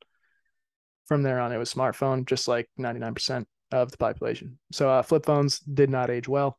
from 1.06 1.22
there 1.22 1.42
on, 1.42 1.52
it 1.52 1.58
was 1.58 1.74
smartphone, 1.74 2.26
just 2.26 2.48
like 2.48 2.70
99% 2.80 3.46
of 3.74 3.92
the 3.92 3.98
population. 3.98 4.58
So 4.72 4.90
uh, 4.90 5.02
flip 5.02 5.26
phones 5.26 5.60
did 5.60 5.90
not 5.90 6.10
age 6.10 6.30
well. 6.30 6.58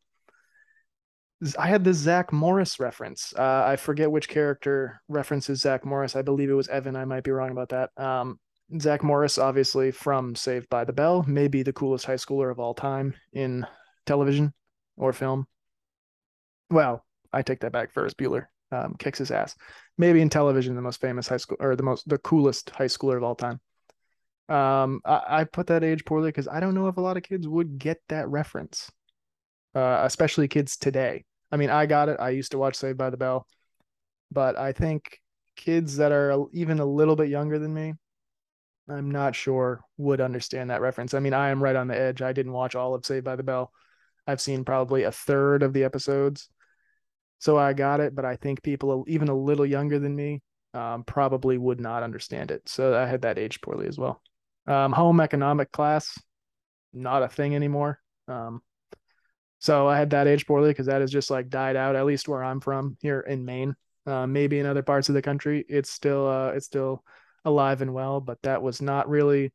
I 1.58 1.68
had 1.68 1.84
the 1.84 1.94
Zach 1.94 2.30
Morris 2.30 2.78
reference. 2.78 3.32
Uh, 3.36 3.64
I 3.64 3.76
forget 3.76 4.10
which 4.10 4.28
character 4.28 5.00
references 5.08 5.60
Zach 5.60 5.86
Morris. 5.86 6.14
I 6.16 6.22
believe 6.22 6.50
it 6.50 6.54
was 6.54 6.68
Evan. 6.68 6.96
I 6.96 7.04
might 7.06 7.24
be 7.24 7.30
wrong 7.30 7.52
about 7.52 7.70
that. 7.70 7.90
Um, 7.96 8.38
Zach 8.80 9.02
Morris, 9.02 9.38
obviously 9.38 9.90
from 9.90 10.34
Saved 10.34 10.68
by 10.68 10.84
the 10.84 10.92
Bell, 10.92 11.24
maybe 11.26 11.62
the 11.62 11.72
coolest 11.72 12.04
high 12.04 12.14
schooler 12.14 12.50
of 12.50 12.58
all 12.58 12.74
time 12.74 13.14
in 13.32 13.66
television 14.04 14.52
or 14.96 15.12
film. 15.12 15.46
Well, 16.70 17.04
I 17.32 17.42
take 17.42 17.60
that 17.60 17.72
back. 17.72 17.92
Ferris 17.92 18.14
Bueller 18.14 18.46
um, 18.70 18.94
kicks 18.98 19.18
his 19.18 19.30
ass. 19.30 19.56
Maybe 19.96 20.20
in 20.20 20.28
television, 20.28 20.74
the 20.74 20.82
most 20.82 21.00
famous 21.00 21.28
high 21.28 21.38
school 21.38 21.56
or 21.60 21.76
the 21.76 21.82
most 21.82 22.08
the 22.08 22.18
coolest 22.18 22.70
high 22.70 22.86
schooler 22.86 23.16
of 23.16 23.22
all 23.22 23.34
time. 23.34 23.60
Um, 24.50 25.00
I, 25.04 25.22
I 25.28 25.44
put 25.44 25.68
that 25.68 25.84
age 25.84 26.04
poorly 26.04 26.28
because 26.28 26.48
I 26.48 26.60
don't 26.60 26.74
know 26.74 26.88
if 26.88 26.98
a 26.98 27.02
lot 27.02 27.16
of 27.16 27.22
kids 27.22 27.48
would 27.48 27.78
get 27.78 27.98
that 28.08 28.28
reference, 28.28 28.90
uh, 29.74 30.02
especially 30.04 30.48
kids 30.48 30.76
today. 30.76 31.24
I 31.50 31.56
mean, 31.56 31.70
I 31.70 31.86
got 31.86 32.10
it. 32.10 32.18
I 32.20 32.30
used 32.30 32.52
to 32.52 32.58
watch 32.58 32.76
Saved 32.76 32.98
by 32.98 33.08
the 33.08 33.16
Bell, 33.16 33.46
but 34.30 34.58
I 34.58 34.72
think 34.72 35.20
kids 35.56 35.96
that 35.96 36.12
are 36.12 36.44
even 36.52 36.80
a 36.80 36.84
little 36.84 37.16
bit 37.16 37.28
younger 37.28 37.58
than 37.58 37.72
me 37.72 37.94
I'm 38.88 39.10
not 39.10 39.34
sure 39.34 39.82
would 39.96 40.20
understand 40.20 40.70
that 40.70 40.80
reference. 40.80 41.14
I 41.14 41.20
mean, 41.20 41.34
I 41.34 41.50
am 41.50 41.62
right 41.62 41.76
on 41.76 41.88
the 41.88 41.98
edge. 41.98 42.22
I 42.22 42.32
didn't 42.32 42.52
watch 42.52 42.74
all 42.74 42.94
of 42.94 43.04
Saved 43.04 43.24
by 43.24 43.36
the 43.36 43.42
Bell. 43.42 43.72
I've 44.26 44.40
seen 44.40 44.64
probably 44.64 45.02
a 45.02 45.12
third 45.12 45.62
of 45.62 45.72
the 45.72 45.84
episodes. 45.84 46.48
So 47.38 47.56
I 47.56 47.72
got 47.72 48.00
it, 48.00 48.14
but 48.14 48.24
I 48.24 48.36
think 48.36 48.62
people 48.62 49.04
even 49.08 49.28
a 49.28 49.36
little 49.36 49.66
younger 49.66 49.98
than 49.98 50.14
me 50.16 50.42
um, 50.74 51.04
probably 51.04 51.56
would 51.56 51.80
not 51.80 52.02
understand 52.02 52.50
it. 52.50 52.68
So 52.68 52.96
I 52.96 53.06
had 53.06 53.22
that 53.22 53.38
aged 53.38 53.62
poorly 53.62 53.86
as 53.86 53.98
well. 53.98 54.22
Um, 54.66 54.92
home 54.92 55.20
economic 55.20 55.72
class, 55.72 56.18
not 56.92 57.22
a 57.22 57.28
thing 57.28 57.54
anymore. 57.54 58.00
Um, 58.26 58.60
so 59.60 59.88
I 59.88 59.98
had 59.98 60.10
that 60.10 60.26
aged 60.26 60.46
poorly 60.46 60.70
because 60.70 60.86
that 60.86 61.00
has 61.00 61.10
just 61.10 61.30
like 61.30 61.48
died 61.48 61.76
out, 61.76 61.96
at 61.96 62.06
least 62.06 62.28
where 62.28 62.44
I'm 62.44 62.60
from 62.60 62.96
here 63.00 63.20
in 63.20 63.44
Maine. 63.44 63.74
Uh, 64.06 64.26
maybe 64.26 64.58
in 64.58 64.66
other 64.66 64.82
parts 64.82 65.08
of 65.08 65.14
the 65.14 65.22
country, 65.22 65.64
it's 65.68 65.90
still 65.90 66.26
uh, 66.28 66.48
it's 66.50 66.66
still 66.66 67.02
alive 67.44 67.82
and 67.82 67.94
well, 67.94 68.20
but 68.20 68.40
that 68.42 68.62
was 68.62 68.82
not 68.82 69.08
really 69.08 69.52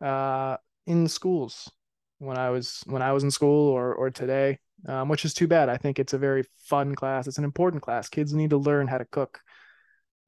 uh, 0.00 0.56
in 0.86 1.08
schools 1.08 1.70
when 2.18 2.36
I 2.36 2.50
was 2.50 2.82
when 2.86 3.02
I 3.02 3.12
was 3.12 3.24
in 3.24 3.30
school 3.30 3.68
or 3.68 3.94
or 3.94 4.10
today, 4.10 4.58
um, 4.86 5.08
which 5.08 5.24
is 5.24 5.34
too 5.34 5.46
bad. 5.46 5.68
I 5.68 5.76
think 5.76 5.98
it's 5.98 6.12
a 6.12 6.18
very 6.18 6.44
fun 6.64 6.94
class. 6.94 7.26
It's 7.26 7.38
an 7.38 7.44
important 7.44 7.82
class. 7.82 8.08
Kids 8.08 8.32
need 8.32 8.50
to 8.50 8.56
learn 8.56 8.86
how 8.86 8.98
to 8.98 9.04
cook. 9.04 9.40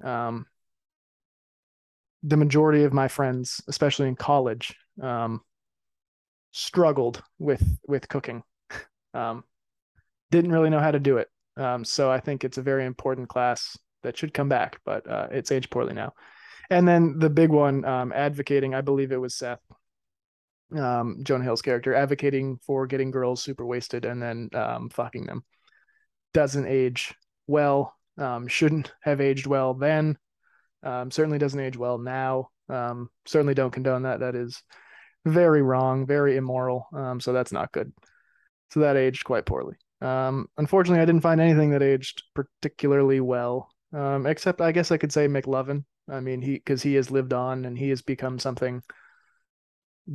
Um, 0.03 0.47
the 2.23 2.37
majority 2.37 2.85
of 2.85 2.93
my 2.93 3.09
friends, 3.09 3.61
especially 3.69 4.09
in 4.09 4.17
college, 4.17 4.75
um, 5.03 5.41
struggled 6.53 7.23
with 7.39 7.63
with 7.87 8.09
cooking. 8.09 8.43
Um, 9.15 9.45
didn't 10.31 10.53
really 10.53 10.71
know 10.71 10.81
how 10.81 10.91
to 10.91 11.01
do 11.01 11.17
it. 11.17 11.29
Um, 11.57 11.85
so 11.85 12.11
I 12.11 12.21
think 12.21 12.45
it's 12.45 12.59
a 12.59 12.63
very 12.63 12.85
important 12.85 13.29
class 13.29 13.77
that 14.03 14.17
should 14.17 14.35
come 14.35 14.49
back, 14.49 14.79
but 14.85 15.09
uh, 15.09 15.29
it's 15.31 15.51
aged 15.51 15.71
poorly 15.71 15.95
now. 15.95 16.13
And 16.71 16.87
then 16.87 17.19
the 17.19 17.31
big 17.31 17.51
one, 17.51 17.85
um, 17.85 18.13
advocating, 18.13 18.75
I 18.75 18.83
believe 18.83 19.13
it 19.13 19.21
was 19.21 19.35
Seth, 19.35 19.61
um, 20.77 21.21
Jonah 21.23 21.45
Hill's 21.45 21.63
character, 21.63 21.95
advocating 21.95 22.59
for 22.67 22.87
getting 22.87 23.11
girls 23.11 23.43
super 23.43 23.65
wasted 23.65 24.05
and 24.05 24.23
then 24.23 24.51
um, 24.55 24.91
fucking 24.91 25.27
them. 25.27 25.45
Doesn't 26.35 26.67
age 26.67 27.15
well. 27.47 27.95
Um, 28.19 28.49
shouldn't 28.49 28.93
have 29.03 29.21
aged 29.21 29.47
well 29.47 29.75
then. 29.75 30.19
Um, 30.83 31.11
certainly 31.11 31.39
doesn't 31.39 31.61
age 31.61 31.77
well 31.77 31.99
now. 31.99 32.51
Um, 32.69 33.09
certainly 33.27 33.55
don't 33.55 33.73
condone 33.73 34.03
that. 34.03 34.21
That 34.21 34.35
is 34.35 34.63
very 35.25 35.63
wrong, 35.63 36.07
very 36.07 36.37
immoral. 36.37 36.87
Um, 36.93 37.21
so 37.21 37.33
that's 37.33 37.53
not 37.53 37.73
good. 37.73 37.93
So 38.71 38.81
that 38.81 38.97
aged 38.97 39.25
quite 39.25 39.47
poorly. 39.47 39.77
Um, 40.01 40.49
unfortunately, 40.59 41.01
I 41.01 41.07
didn't 41.07 41.23
find 41.23 41.41
anything 41.41 41.71
that 41.71 41.83
aged 41.83 42.23
particularly 42.35 43.21
well, 43.21 43.71
um, 43.93 44.27
except 44.27 44.61
I 44.61 44.73
guess 44.73 44.91
I 44.91 44.99
could 44.99 45.13
say 45.13 45.27
McLovin. 45.27 45.85
I 46.11 46.21
mean, 46.21 46.43
he 46.43 46.55
because 46.55 46.83
he 46.83 46.95
has 46.95 47.11
lived 47.11 47.33
on 47.33 47.65
and 47.65 47.77
he 47.79 47.91
has 47.91 48.03
become 48.03 48.39
something 48.39 48.83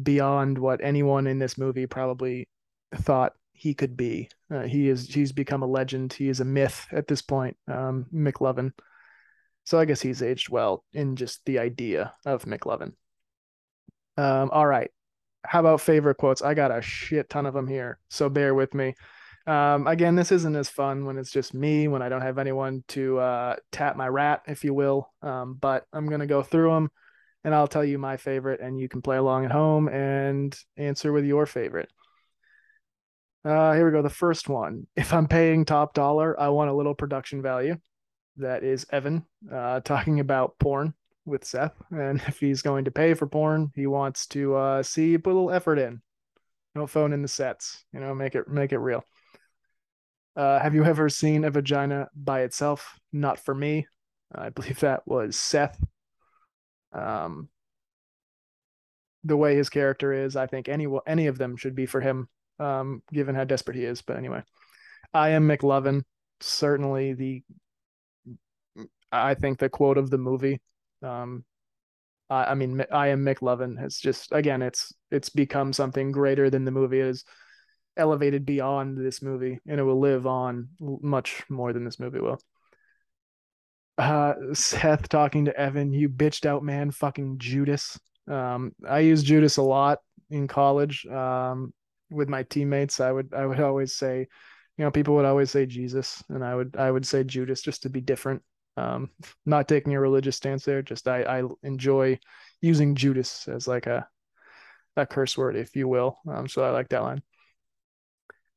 beyond 0.02 0.58
what 0.58 0.84
anyone 0.84 1.28
in 1.28 1.40
this 1.40 1.58
movie 1.58 1.86
probably 1.86 2.48
thought 2.96 3.34
he 3.52 3.74
could 3.74 3.96
be. 3.96 4.30
Uh, 4.52 4.64
he 4.64 4.90
is 4.90 5.08
he's 5.08 5.32
become 5.32 5.64
a 5.64 5.68
legend. 5.68 6.14
He 6.14 6.30
is 6.30 6.40
a 6.40 6.46
myth 6.46 6.88
at 6.92 7.08
this 7.08 7.22
point. 7.22 7.58
Um, 7.68 8.08
McLovin. 8.14 8.72
So 9.66 9.80
I 9.80 9.86
guess 9.86 10.02
he's 10.02 10.22
aged 10.22 10.50
well 10.50 10.84
in 10.94 11.16
just 11.16 11.46
the 11.46 11.60
idea 11.60 12.14
of 12.26 12.44
McLovin. 12.46 12.94
Um, 14.18 14.50
all 14.52 14.68
right. 14.68 14.92
How 15.46 15.60
about 15.60 15.82
favorite 15.82 16.16
quotes? 16.16 16.42
I 16.42 16.54
got 16.54 16.78
a 16.78 16.82
shit 16.82 17.30
ton 17.30 17.46
of 17.46 17.54
them 17.54 17.68
here, 17.68 18.00
so 18.10 18.30
bear 18.30 18.54
with 18.54 18.74
me. 18.74 18.96
Um, 19.46 19.88
again, 19.88 20.16
this 20.16 20.32
isn't 20.32 20.56
as 20.56 20.70
fun 20.70 21.06
when 21.06 21.18
it's 21.18 21.32
just 21.32 21.54
me, 21.54 21.88
when 21.88 22.02
I 22.02 22.10
don't 22.10 22.22
have 22.22 22.38
anyone 22.38 22.84
to 22.90 23.20
uh, 23.20 23.56
tap 23.72 23.98
my 23.98 24.08
rat, 24.08 24.44
if 24.48 24.64
you 24.64 24.74
will. 24.74 25.12
Um, 25.22 25.56
but 25.56 25.86
I'm 25.92 26.08
gonna 26.08 26.28
go 26.28 26.42
through 26.44 26.70
them, 26.70 26.92
and 27.44 27.54
I'll 27.54 27.68
tell 27.68 27.84
you 27.84 27.98
my 27.98 28.18
favorite, 28.18 28.62
and 28.62 28.80
you 28.80 28.88
can 28.88 29.02
play 29.02 29.18
along 29.18 29.46
at 29.46 29.52
home 29.52 29.90
and 29.90 30.58
answer 30.78 31.12
with 31.12 31.26
your 31.26 31.46
favorite. 31.46 31.90
Uh, 33.44 33.74
here 33.74 33.86
we 33.86 33.92
go. 33.92 34.02
The 34.02 34.10
first 34.10 34.48
one. 34.48 34.88
If 34.96 35.14
I'm 35.14 35.28
paying 35.28 35.66
top 35.66 35.94
dollar, 35.94 36.40
I 36.40 36.48
want 36.50 36.70
a 36.70 36.74
little 36.74 36.96
production 36.96 37.42
value. 37.42 37.76
That 38.38 38.64
is 38.64 38.86
Evan 38.90 39.26
uh, 39.52 39.82
talking 39.82 40.22
about 40.22 40.58
porn 40.60 40.94
with 41.26 41.44
Seth, 41.44 41.76
and 41.92 42.22
if 42.28 42.40
he's 42.40 42.62
going 42.62 42.86
to 42.86 42.92
pay 42.92 43.14
for 43.14 43.28
porn, 43.28 43.72
he 43.76 43.88
wants 43.88 44.28
to 44.28 44.56
uh, 44.56 44.84
see 44.84 45.18
put 45.18 45.32
a 45.32 45.36
little 45.36 45.52
effort 45.52 45.80
in. 45.80 46.02
Don't 46.76 46.90
phone 46.90 47.14
in 47.14 47.22
the 47.22 47.28
sets. 47.28 47.84
You 47.94 48.00
know, 48.00 48.16
make 48.16 48.36
it 48.36 48.48
make 48.48 48.72
it 48.72 48.80
real. 48.80 49.04
Uh, 50.36 50.60
have 50.60 50.74
you 50.74 50.84
ever 50.84 51.10
seen 51.10 51.44
a 51.44 51.52
vagina 51.52 52.08
by 52.16 52.42
itself? 52.42 53.00
Not 53.12 53.40
for 53.40 53.54
me. 53.54 53.88
I 54.34 54.50
believe 54.50 54.80
that 54.80 55.08
was 55.08 55.36
Seth. 55.38 55.80
Um, 56.92 57.50
the 59.24 59.38
way 59.38 59.56
his 59.56 59.70
character 59.70 60.12
is, 60.12 60.36
I 60.36 60.48
think 60.48 60.68
any 60.68 60.88
any 61.08 61.28
of 61.28 61.38
them 61.38 61.56
should 61.56 61.76
be 61.76 61.86
for 61.86 62.02
him, 62.02 62.28
um, 62.60 63.02
given 63.12 63.36
how 63.36 63.44
desperate 63.44 63.78
he 63.78 63.86
is. 63.86 64.02
But 64.02 64.18
anyway, 64.18 64.44
I 65.14 65.30
am 65.30 65.48
McLovin. 65.48 66.04
Certainly 66.42 67.14
the, 67.14 67.44
I 69.12 69.36
think 69.36 69.60
the 69.60 69.70
quote 69.70 69.98
of 69.98 70.10
the 70.10 70.18
movie. 70.18 70.60
Um, 71.02 71.46
I, 72.30 72.46
I 72.46 72.54
mean, 72.56 72.84
I 72.92 73.10
am 73.10 73.24
McLovin 73.24 73.80
has 73.80 73.98
just 73.98 74.32
again, 74.32 74.62
it's 74.62 74.94
it's 75.12 75.30
become 75.30 75.74
something 75.74 76.12
greater 76.12 76.50
than 76.50 76.66
the 76.66 76.72
movie 76.72 77.00
is 77.00 77.24
elevated 77.98 78.46
beyond 78.46 78.98
this 78.98 79.22
movie 79.22 79.60
and 79.68 79.80
it 79.80 79.84
will 79.84 80.00
live 80.00 80.26
on 80.26 80.70
much 80.80 81.44
more 81.50 81.74
than 81.74 81.86
this 81.86 82.00
movie 82.00 82.20
will. 82.20 82.40
Uh, 83.98 84.34
Seth 84.54 85.08
talking 85.08 85.46
to 85.46 85.58
Evan, 85.58 85.94
you 85.94 86.10
bitched 86.10 86.46
out 86.46 86.64
man, 86.64 86.92
fucking 86.92 87.38
Judas. 87.38 88.00
Um, 88.28 88.74
I 88.88 89.00
use 89.00 89.24
Judas 89.24 89.58
a 89.58 89.62
lot 89.62 90.00
in 90.30 90.48
college. 90.48 91.06
Um, 91.06 91.74
with 92.10 92.30
my 92.30 92.44
teammates, 92.44 93.00
I 93.00 93.12
would 93.12 93.34
I 93.34 93.46
would 93.46 93.60
always 93.60 93.96
say, 93.96 94.28
you 94.78 94.86
know, 94.86 94.92
people 94.92 95.16
would 95.16 95.26
always 95.26 95.52
say 95.52 95.66
Jesus, 95.66 96.24
and 96.30 96.44
I 96.44 96.56
would 96.56 96.76
I 96.78 96.90
would 96.90 97.06
say 97.06 97.24
Judas 97.24 97.62
just 97.62 97.84
to 97.84 97.90
be 97.90 98.02
different. 98.02 98.42
Um, 98.76 99.12
not 99.46 99.68
taking 99.68 99.94
a 99.94 100.00
religious 100.00 100.38
stance 100.38 100.66
there. 100.66 100.82
Just 100.82 101.08
I 101.08 101.24
I 101.24 101.44
enjoy 101.62 102.20
using 102.62 102.96
Judas 102.96 103.48
as 103.48 103.68
like 103.68 103.88
a 103.88 104.08
a 104.96 105.06
curse 105.06 105.38
word, 105.38 105.56
if 105.56 105.76
you 105.76 105.88
will. 105.88 106.18
Um, 106.28 106.48
so 106.48 106.64
I 106.64 106.70
like 106.72 106.90
that 106.90 107.04
line 107.04 107.22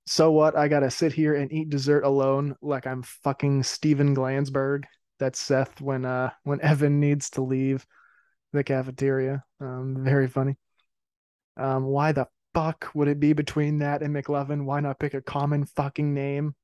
so 0.07 0.31
what? 0.31 0.57
I 0.57 0.69
gotta 0.69 0.91
sit 0.91 1.13
here 1.13 1.35
and 1.35 1.53
eat 1.53 1.69
dessert 1.69 2.03
alone 2.03 2.55
like 2.63 2.87
I'm 2.87 3.03
fucking 3.03 3.65
Steven 3.65 4.15
Glansberg. 4.15 4.85
That's 5.19 5.41
Seth 5.41 5.81
when 5.81 6.05
uh 6.05 6.31
when 6.45 6.61
Evan 6.63 7.01
needs 7.01 7.31
to 7.31 7.43
leave 7.43 7.85
the 8.53 8.65
cafeteria. 8.65 9.45
Um, 9.61 9.97
very 10.05 10.29
funny. 10.29 10.57
Um, 11.57 11.85
why 11.85 12.13
the 12.13 12.27
fuck 12.55 12.91
would 12.95 13.09
it 13.09 13.19
be 13.19 13.33
between 13.33 13.79
that 13.79 14.03
and 14.03 14.15
McLovin? 14.15 14.65
Why 14.65 14.81
not 14.81 14.99
pick 14.99 15.15
a 15.15 15.21
common 15.21 15.67
fucking 15.67 16.15
name? 16.15 16.55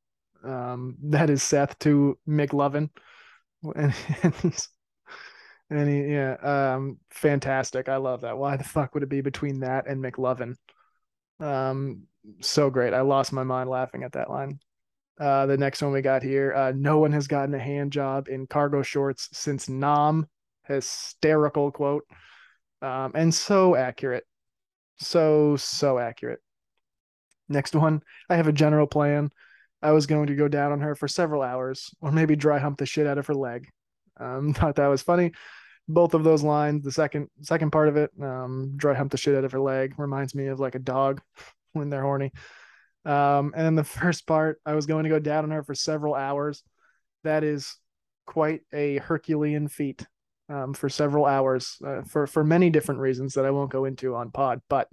Um, 0.44 0.96
that 1.04 1.30
is 1.30 1.42
Seth 1.42 1.78
to 1.80 2.18
McLovin. 2.28 2.90
And, 3.76 3.94
and, 4.24 4.66
and 5.70 5.88
he, 5.88 6.12
yeah, 6.14 6.34
um, 6.74 6.98
fantastic. 7.10 7.88
I 7.88 7.98
love 7.98 8.22
that. 8.22 8.36
Why 8.36 8.56
the 8.56 8.64
fuck 8.64 8.92
would 8.92 9.04
it 9.04 9.08
be 9.08 9.20
between 9.20 9.60
that 9.60 9.86
and 9.86 10.02
McLovin? 10.02 10.56
Um, 11.42 12.04
so 12.40 12.70
great. 12.70 12.94
I 12.94 13.00
lost 13.00 13.32
my 13.32 13.42
mind 13.42 13.68
laughing 13.68 14.04
at 14.04 14.12
that 14.12 14.30
line. 14.30 14.60
Uh, 15.20 15.46
the 15.46 15.56
next 15.56 15.82
one 15.82 15.92
we 15.92 16.00
got 16.00 16.22
here. 16.22 16.54
Uh, 16.54 16.72
no 16.74 16.98
one 16.98 17.12
has 17.12 17.26
gotten 17.26 17.54
a 17.54 17.58
hand 17.58 17.92
job 17.92 18.28
in 18.28 18.46
cargo 18.46 18.82
shorts 18.82 19.28
since 19.32 19.68
Nam. 19.68 20.26
Hysterical 20.66 21.70
quote. 21.72 22.04
Um, 22.80 23.12
and 23.14 23.34
so 23.34 23.74
accurate. 23.74 24.24
So, 24.98 25.56
so 25.56 25.98
accurate. 25.98 26.40
Next 27.48 27.74
one. 27.74 28.02
I 28.30 28.36
have 28.36 28.48
a 28.48 28.52
general 28.52 28.86
plan. 28.86 29.30
I 29.82 29.90
was 29.90 30.06
going 30.06 30.28
to 30.28 30.36
go 30.36 30.48
down 30.48 30.72
on 30.72 30.80
her 30.80 30.94
for 30.94 31.08
several 31.08 31.42
hours, 31.42 31.90
or 32.00 32.12
maybe 32.12 32.36
dry 32.36 32.58
hump 32.58 32.78
the 32.78 32.86
shit 32.86 33.06
out 33.06 33.18
of 33.18 33.26
her 33.26 33.34
leg. 33.34 33.68
Um, 34.18 34.54
thought 34.54 34.76
that 34.76 34.86
was 34.86 35.02
funny. 35.02 35.32
Both 35.88 36.14
of 36.14 36.24
those 36.24 36.42
lines, 36.42 36.84
the 36.84 36.92
second 36.92 37.28
second 37.40 37.70
part 37.70 37.88
of 37.88 37.96
it, 37.96 38.10
um, 38.20 38.74
dry 38.76 38.94
hump 38.94 39.10
the 39.10 39.16
shit 39.18 39.34
out 39.34 39.44
of 39.44 39.52
her 39.52 39.60
leg, 39.60 39.94
reminds 39.98 40.34
me 40.34 40.46
of 40.46 40.60
like 40.60 40.74
a 40.74 40.80
dog 40.80 41.20
when 41.72 41.90
they're 41.90 42.02
horny. 42.02 42.32
Um, 43.04 43.52
and 43.56 43.66
then 43.66 43.74
the 43.74 43.84
first 44.00 44.26
part, 44.26 44.60
I 44.64 44.74
was 44.74 44.86
going 44.86 45.04
to 45.04 45.10
go 45.10 45.18
down 45.18 45.44
on 45.44 45.50
her 45.50 45.62
for 45.62 45.74
several 45.74 46.14
hours. 46.14 46.62
That 47.24 47.44
is 47.44 47.76
quite 48.26 48.62
a 48.72 48.98
Herculean 48.98 49.68
feat 49.68 50.06
um, 50.48 50.74
for 50.74 50.88
several 50.88 51.24
hours 51.24 51.76
uh, 51.84 52.02
for 52.02 52.26
for 52.26 52.44
many 52.44 52.70
different 52.70 53.00
reasons 53.00 53.34
that 53.34 53.46
I 53.46 53.50
won't 53.50 53.70
go 53.70 53.84
into 53.84 54.14
on 54.14 54.30
pod. 54.30 54.60
But 54.68 54.88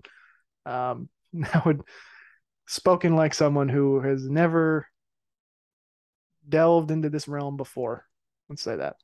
um, 0.65 1.09
that 1.33 1.65
would 1.65 1.81
spoken 2.67 3.15
like 3.15 3.33
someone 3.33 3.69
who 3.69 3.99
has 4.01 4.27
never 4.27 4.87
delved 6.47 6.91
into 6.91 7.09
this 7.09 7.27
realm 7.27 7.57
before. 7.57 8.05
Let's 8.47 8.61
say 8.61 8.75
that. 8.75 8.95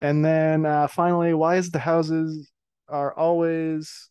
And 0.00 0.24
then 0.24 0.64
uh, 0.64 0.86
finally, 0.86 1.34
why 1.34 1.56
is 1.56 1.70
the 1.70 1.78
houses 1.78 2.50
are 2.88 3.12
always 3.14 4.10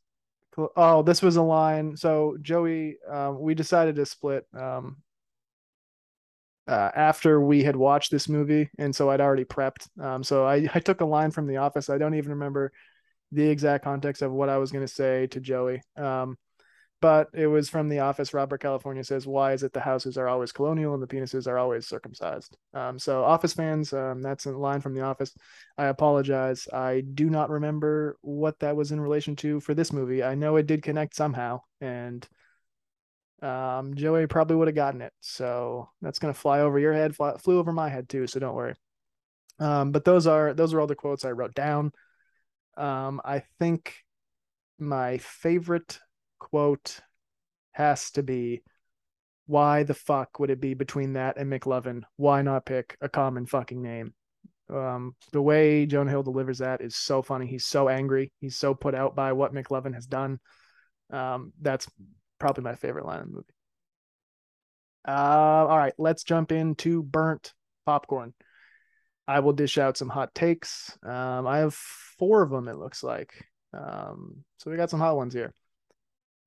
Oh, 0.76 1.04
this 1.04 1.22
was 1.22 1.36
a 1.36 1.42
line. 1.44 1.96
So 1.96 2.36
Joey, 2.42 2.98
um, 3.08 3.40
we 3.40 3.54
decided 3.54 3.96
to 3.98 4.06
split 4.08 4.46
um, 4.58 4.98
uh, 6.68 6.90
after 6.96 7.40
we 7.40 7.64
had 7.64 7.76
watched 7.76 8.12
this 8.12 8.28
movie, 8.28 8.70
and 8.80 8.96
so 8.96 9.10
I'd 9.10 9.22
already 9.22 9.46
prepped. 9.46 9.88
Um, 10.02 10.24
so 10.24 10.46
I, 10.46 10.68
I 10.74 10.80
took 10.80 11.02
a 11.02 11.06
line 11.06 11.32
from 11.32 11.48
The 11.48 11.58
Office. 11.58 11.90
I 11.90 12.00
don't 12.00 12.16
even 12.16 12.32
remember 12.32 12.72
the 13.32 13.48
exact 13.48 13.84
context 13.84 14.22
of 14.22 14.32
what 14.32 14.50
I 14.50 14.58
was 14.58 14.72
going 14.72 14.86
to 14.86 14.92
say 14.92 15.28
to 15.28 15.40
Joey. 15.40 15.82
Um, 15.96 16.38
but 17.00 17.30
it 17.34 17.48
was 17.48 17.70
from 17.70 17.90
The 17.90 18.00
Office. 18.00 18.34
Robert 18.34 18.60
California 18.62 19.04
says, 19.04 19.28
"Why 19.28 19.54
is 19.54 19.64
it 19.64 19.74
the 19.74 19.80
houses 19.80 20.18
are 20.18 20.28
always 20.28 20.52
colonial 20.52 20.94
and 20.94 21.04
the 21.04 21.08
penises 21.08 21.48
are 21.48 21.58
always 21.58 21.88
circumcised?" 21.88 22.58
Um, 22.74 22.98
so, 22.98 23.24
Office 23.24 23.54
fans, 23.54 23.94
um, 23.94 24.22
that's 24.22 24.46
a 24.46 24.52
line 24.52 24.82
from 24.82 24.94
The 24.94 25.02
Office. 25.02 25.36
I 25.78 25.86
apologize. 25.86 26.68
I 26.74 27.02
do 27.02 27.30
not 27.30 27.50
remember 27.50 28.18
what 28.22 28.60
that 28.60 28.76
was 28.76 28.92
in 28.92 29.00
relation 29.00 29.36
to 29.38 29.60
for 29.60 29.74
this 29.74 29.94
movie. 29.94 30.24
I 30.24 30.36
know 30.36 30.56
it 30.56 30.68
did 30.68 30.84
connect 30.84 31.16
somehow, 31.16 31.62
and 31.82 32.28
um, 33.42 33.94
Joey 33.96 34.28
probably 34.28 34.56
would 34.56 34.68
have 34.68 34.76
gotten 34.76 35.02
it. 35.02 35.14
So 35.22 35.90
that's 36.02 36.20
gonna 36.20 36.34
fly 36.34 36.62
over 36.62 36.80
your 36.80 36.94
head. 36.94 37.16
Fly, 37.16 37.38
flew 37.38 37.60
over 37.60 37.72
my 37.72 37.90
head 37.90 38.10
too. 38.10 38.28
So 38.28 38.40
don't 38.40 38.56
worry. 38.56 38.76
Um, 39.60 39.92
but 39.92 40.06
those 40.06 40.28
are 40.28 40.54
those 40.54 40.74
are 40.74 40.82
all 40.82 40.88
the 40.88 40.96
quotes 40.96 41.26
I 41.26 41.32
wrote 41.32 41.54
down. 41.54 41.92
Um, 42.76 43.22
I 43.26 43.44
think 43.60 43.96
my 44.80 45.18
favorite 45.18 46.00
quote 46.40 47.00
has 47.72 48.12
to 48.12 48.24
be 48.24 48.62
why 49.46 49.84
the 49.84 49.94
fuck 49.94 50.40
would 50.40 50.50
it 50.50 50.60
be 50.60 50.74
between 50.74 51.14
that 51.14 51.38
and 51.38 51.52
McLovin? 51.52 52.04
Why 52.18 52.42
not 52.42 52.66
pick 52.66 52.98
a 53.02 53.08
common 53.08 53.46
fucking 53.46 53.82
name? 53.82 54.14
Um, 54.70 55.16
the 55.32 55.42
way 55.42 55.86
Jonah 55.86 56.12
Hill 56.12 56.24
delivers 56.24 56.58
that 56.58 56.82
is 56.82 56.96
so 56.96 57.22
funny. 57.22 57.48
He's 57.48 57.66
so 57.66 57.88
angry. 57.88 58.34
He's 58.42 58.58
so 58.58 58.74
put 58.74 58.94
out 58.94 59.16
by 59.16 59.32
what 59.32 59.54
McLovin 59.54 59.94
has 59.94 60.06
done. 60.06 60.40
Um, 61.10 61.54
that's 61.62 61.88
probably 62.40 62.66
my 62.66 62.76
favorite 62.76 63.06
line 63.06 63.22
in 63.22 63.28
the 63.28 63.34
movie. 63.36 63.54
Uh, 65.08 65.66
all 65.70 65.78
right, 65.78 65.94
let's 65.98 66.24
jump 66.24 66.52
into 66.52 67.02
burnt 67.02 67.54
popcorn. 67.86 68.34
I 69.26 69.40
will 69.40 69.54
dish 69.54 69.78
out 69.78 69.96
some 69.96 70.10
hot 70.10 70.36
takes. 70.36 70.98
Um, 71.04 71.48
I 71.48 71.60
have 71.60 71.74
four 71.74 72.42
of 72.42 72.50
them, 72.50 72.68
it 72.68 72.78
looks 72.78 73.04
like. 73.04 73.46
Um, 73.74 74.44
so 74.58 74.70
we 74.70 74.76
got 74.78 74.90
some 74.90 75.00
hot 75.00 75.16
ones 75.16 75.34
here. 75.34 75.54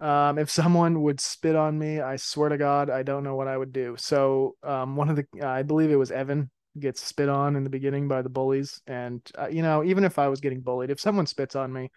Um, 0.00 0.38
if 0.38 0.50
someone 0.50 1.02
would 1.02 1.20
spit 1.20 1.54
on 1.54 1.78
me, 1.78 2.00
I 2.00 2.16
swear 2.16 2.48
to 2.48 2.56
God, 2.56 2.88
I 2.88 3.02
don't 3.02 3.22
know 3.24 3.36
what 3.36 3.48
I 3.48 3.56
would 3.56 3.72
do. 3.72 3.96
So, 3.98 4.56
um, 4.62 4.96
one 4.96 5.10
of 5.10 5.16
the, 5.16 5.26
uh, 5.42 5.46
I 5.46 5.62
believe 5.62 5.90
it 5.90 5.96
was 5.96 6.10
Evan, 6.10 6.50
gets 6.78 7.02
spit 7.02 7.28
on 7.28 7.54
in 7.56 7.64
the 7.64 7.70
beginning 7.70 8.08
by 8.08 8.22
the 8.22 8.30
bullies. 8.30 8.80
And, 8.86 9.20
uh, 9.38 9.48
you 9.48 9.62
know, 9.62 9.84
even 9.84 10.04
if 10.04 10.18
I 10.18 10.28
was 10.28 10.40
getting 10.40 10.60
bullied, 10.60 10.90
if 10.90 11.00
someone 11.00 11.26
spits 11.26 11.54
on 11.54 11.72
me, 11.72 11.90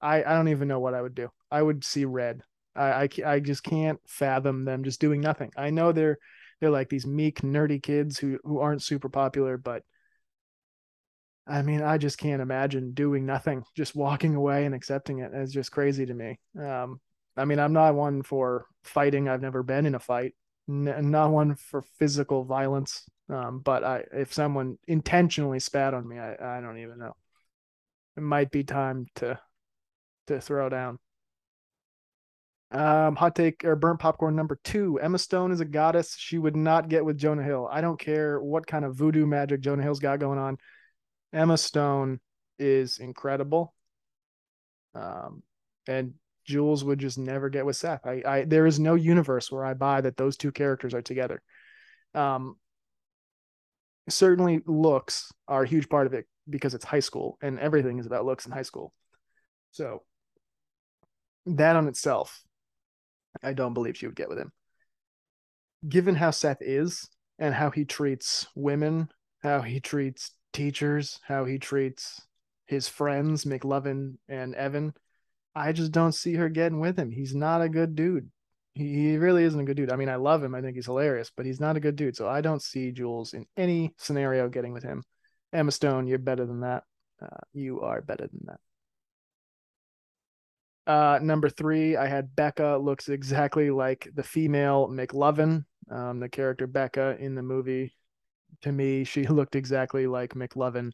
I, 0.00 0.24
I 0.24 0.34
don't 0.34 0.48
even 0.48 0.68
know 0.68 0.80
what 0.80 0.94
I 0.94 1.02
would 1.02 1.14
do. 1.14 1.28
I 1.50 1.60
would 1.60 1.84
see 1.84 2.04
red. 2.06 2.42
I, 2.74 3.04
I, 3.04 3.08
I 3.26 3.40
just 3.40 3.62
can't 3.62 4.00
fathom 4.06 4.64
them 4.64 4.84
just 4.84 5.00
doing 5.00 5.20
nothing. 5.20 5.52
I 5.56 5.70
know 5.70 5.92
they're, 5.92 6.18
they're 6.60 6.70
like 6.70 6.88
these 6.88 7.06
meek, 7.06 7.42
nerdy 7.42 7.82
kids 7.82 8.18
who, 8.18 8.38
who 8.44 8.60
aren't 8.60 8.82
super 8.82 9.08
popular, 9.10 9.58
but 9.58 9.82
I 11.46 11.62
mean, 11.62 11.82
I 11.82 11.98
just 11.98 12.18
can't 12.18 12.42
imagine 12.42 12.92
doing 12.92 13.24
nothing, 13.24 13.62
just 13.76 13.94
walking 13.94 14.34
away 14.34 14.64
and 14.64 14.74
accepting 14.74 15.20
it. 15.20 15.30
It's 15.32 15.52
just 15.52 15.70
crazy 15.70 16.06
to 16.06 16.14
me. 16.14 16.38
Um, 16.58 17.00
I 17.36 17.44
mean, 17.44 17.58
I'm 17.58 17.72
not 17.72 17.94
one 17.94 18.22
for 18.22 18.66
fighting. 18.82 19.28
I've 19.28 19.42
never 19.42 19.62
been 19.62 19.86
in 19.86 19.94
a 19.94 19.98
fight. 20.00 20.34
N- 20.68 21.10
not 21.10 21.30
one 21.30 21.54
for 21.54 21.82
physical 21.98 22.44
violence. 22.44 23.04
Um, 23.28 23.58
but 23.58 23.84
I, 23.84 24.04
if 24.12 24.32
someone 24.32 24.78
intentionally 24.86 25.58
spat 25.58 25.94
on 25.94 26.08
me, 26.08 26.18
I, 26.18 26.58
I 26.58 26.60
don't 26.60 26.78
even 26.78 26.98
know. 26.98 27.14
It 28.16 28.22
might 28.22 28.50
be 28.50 28.64
time 28.64 29.06
to, 29.16 29.38
to 30.28 30.40
throw 30.40 30.68
down. 30.68 30.98
Um, 32.72 33.14
hot 33.14 33.36
take 33.36 33.64
or 33.64 33.76
burnt 33.76 34.00
popcorn 34.00 34.34
number 34.34 34.58
two. 34.64 34.98
Emma 34.98 35.18
Stone 35.18 35.52
is 35.52 35.60
a 35.60 35.64
goddess. 35.64 36.16
She 36.18 36.38
would 36.38 36.56
not 36.56 36.88
get 36.88 37.04
with 37.04 37.16
Jonah 37.16 37.42
Hill. 37.42 37.68
I 37.70 37.80
don't 37.80 37.98
care 37.98 38.40
what 38.40 38.66
kind 38.66 38.84
of 38.84 38.96
voodoo 38.96 39.26
magic 39.26 39.60
Jonah 39.60 39.82
Hill's 39.82 40.00
got 40.00 40.18
going 40.18 40.38
on. 40.38 40.58
Emma 41.32 41.58
Stone 41.58 42.20
is 42.58 42.98
incredible. 42.98 43.72
Um, 44.94 45.42
and 45.86 46.14
Jules 46.46 46.84
would 46.84 46.98
just 46.98 47.18
never 47.18 47.48
get 47.48 47.66
with 47.66 47.76
Seth. 47.76 48.06
I, 48.06 48.22
I 48.26 48.44
there 48.44 48.66
is 48.66 48.78
no 48.78 48.94
universe 48.94 49.50
where 49.50 49.64
I 49.64 49.74
buy 49.74 50.00
that 50.00 50.16
those 50.16 50.36
two 50.36 50.52
characters 50.52 50.94
are 50.94 51.02
together. 51.02 51.42
Um, 52.14 52.56
certainly 54.08 54.62
looks 54.66 55.32
are 55.48 55.64
a 55.64 55.68
huge 55.68 55.88
part 55.88 56.06
of 56.06 56.14
it 56.14 56.26
because 56.48 56.74
it's 56.74 56.84
high 56.84 57.00
school 57.00 57.38
and 57.42 57.58
everything 57.58 57.98
is 57.98 58.06
about 58.06 58.24
looks 58.24 58.46
in 58.46 58.52
high 58.52 58.62
school. 58.62 58.92
So 59.72 60.04
that 61.46 61.76
on 61.76 61.88
itself, 61.88 62.42
I 63.42 63.52
don't 63.52 63.74
believe 63.74 63.96
she 63.96 64.06
would 64.06 64.16
get 64.16 64.28
with 64.28 64.38
him. 64.38 64.52
Given 65.86 66.14
how 66.14 66.30
Seth 66.30 66.58
is 66.60 67.08
and 67.38 67.54
how 67.54 67.70
he 67.70 67.84
treats 67.84 68.46
women, 68.54 69.08
how 69.42 69.60
he 69.60 69.80
treats 69.80 70.32
teachers, 70.52 71.20
how 71.24 71.44
he 71.44 71.58
treats 71.58 72.20
his 72.66 72.88
friends, 72.88 73.44
McLovin 73.44 74.14
and 74.28 74.54
Evan, 74.54 74.94
I 75.56 75.72
just 75.72 75.90
don't 75.90 76.12
see 76.12 76.34
her 76.34 76.48
getting 76.48 76.78
with 76.78 76.98
him. 76.98 77.10
He's 77.10 77.34
not 77.34 77.62
a 77.62 77.68
good 77.68 77.96
dude. 77.96 78.30
He, 78.74 78.92
he 78.92 79.16
really 79.16 79.42
isn't 79.44 79.58
a 79.58 79.64
good 79.64 79.76
dude. 79.76 79.90
I 79.90 79.96
mean, 79.96 80.08
I 80.08 80.16
love 80.16 80.44
him. 80.44 80.54
I 80.54 80.60
think 80.60 80.76
he's 80.76 80.86
hilarious, 80.86 81.32
but 81.34 81.46
he's 81.46 81.60
not 81.60 81.76
a 81.76 81.80
good 81.80 81.96
dude. 81.96 82.14
So 82.14 82.28
I 82.28 82.40
don't 82.40 82.62
see 82.62 82.92
Jules 82.92 83.32
in 83.32 83.46
any 83.56 83.94
scenario 83.98 84.48
getting 84.48 84.72
with 84.72 84.84
him. 84.84 85.02
Emma 85.52 85.72
Stone, 85.72 86.06
you're 86.06 86.18
better 86.18 86.46
than 86.46 86.60
that. 86.60 86.84
Uh, 87.20 87.40
you 87.52 87.80
are 87.80 88.02
better 88.02 88.28
than 88.28 88.46
that. 88.46 88.60
Uh, 90.92 91.18
number 91.20 91.48
three, 91.48 91.96
I 91.96 92.06
had 92.06 92.36
Becca 92.36 92.76
looks 92.76 93.08
exactly 93.08 93.70
like 93.70 94.08
the 94.14 94.22
female 94.22 94.88
McLovin, 94.88 95.64
um, 95.90 96.20
the 96.20 96.28
character 96.28 96.68
Becca 96.68 97.16
in 97.18 97.34
the 97.34 97.42
movie 97.42 97.92
to 98.62 98.72
me, 98.72 99.04
she 99.04 99.26
looked 99.26 99.56
exactly 99.56 100.06
like 100.06 100.34
McLovin 100.34 100.92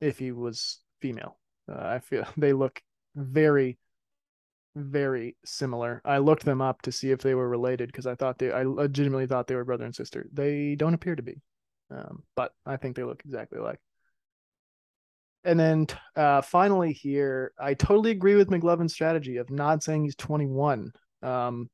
if 0.00 0.18
he 0.18 0.32
was 0.32 0.80
female. 1.00 1.38
Uh, 1.70 1.78
I 1.78 1.98
feel 1.98 2.26
they 2.36 2.52
look 2.52 2.80
very, 3.14 3.78
very 4.76 5.36
similar. 5.44 6.02
I 6.04 6.18
looked 6.18 6.44
them 6.44 6.60
up 6.60 6.82
to 6.82 6.92
see 6.92 7.10
if 7.10 7.20
they 7.20 7.34
were 7.34 7.48
related 7.48 7.88
because 7.88 8.06
I 8.06 8.14
thought 8.14 8.38
they, 8.38 8.52
I 8.52 8.62
legitimately 8.62 9.26
thought 9.26 9.46
they 9.46 9.54
were 9.54 9.64
brother 9.64 9.86
and 9.86 9.94
sister. 9.94 10.28
They 10.32 10.76
don't 10.76 10.94
appear 10.94 11.16
to 11.16 11.22
be, 11.22 11.40
um, 11.90 12.22
but 12.36 12.52
I 12.64 12.76
think 12.76 12.94
they 12.94 13.02
look 13.02 13.22
exactly 13.24 13.58
like. 13.58 13.80
And 15.44 15.58
then 15.58 15.86
uh, 16.14 16.42
finally, 16.42 16.92
here, 16.92 17.52
I 17.58 17.74
totally 17.74 18.10
agree 18.10 18.34
with 18.34 18.50
McLovin's 18.50 18.92
strategy 18.92 19.38
of 19.38 19.50
not 19.50 19.82
saying 19.82 20.04
he's 20.04 20.16
21. 20.16 20.92
Um, 21.22 21.70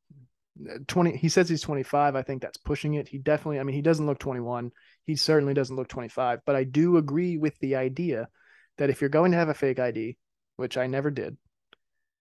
20 0.86 1.16
he 1.16 1.30
says 1.30 1.48
he's 1.48 1.62
25 1.62 2.14
i 2.14 2.20
think 2.20 2.42
that's 2.42 2.58
pushing 2.58 2.92
it 2.94 3.08
he 3.08 3.16
definitely 3.16 3.58
i 3.58 3.62
mean 3.62 3.74
he 3.74 3.80
doesn't 3.80 4.04
look 4.04 4.18
21 4.18 4.70
he 5.06 5.16
certainly 5.16 5.54
doesn't 5.54 5.76
look 5.76 5.88
25 5.88 6.40
but 6.44 6.54
i 6.54 6.62
do 6.62 6.98
agree 6.98 7.38
with 7.38 7.58
the 7.60 7.74
idea 7.74 8.28
that 8.76 8.90
if 8.90 9.00
you're 9.00 9.08
going 9.08 9.32
to 9.32 9.38
have 9.38 9.48
a 9.48 9.54
fake 9.54 9.78
id 9.78 10.18
which 10.56 10.76
i 10.76 10.86
never 10.86 11.10
did 11.10 11.38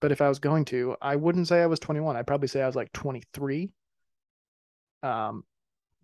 but 0.00 0.12
if 0.12 0.20
i 0.20 0.28
was 0.28 0.38
going 0.38 0.64
to 0.64 0.96
i 1.00 1.16
wouldn't 1.16 1.48
say 1.48 1.60
i 1.60 1.66
was 1.66 1.80
21 1.80 2.16
i'd 2.16 2.26
probably 2.26 2.48
say 2.48 2.62
i 2.62 2.66
was 2.66 2.76
like 2.76 2.92
23 2.92 3.70
um 5.02 5.44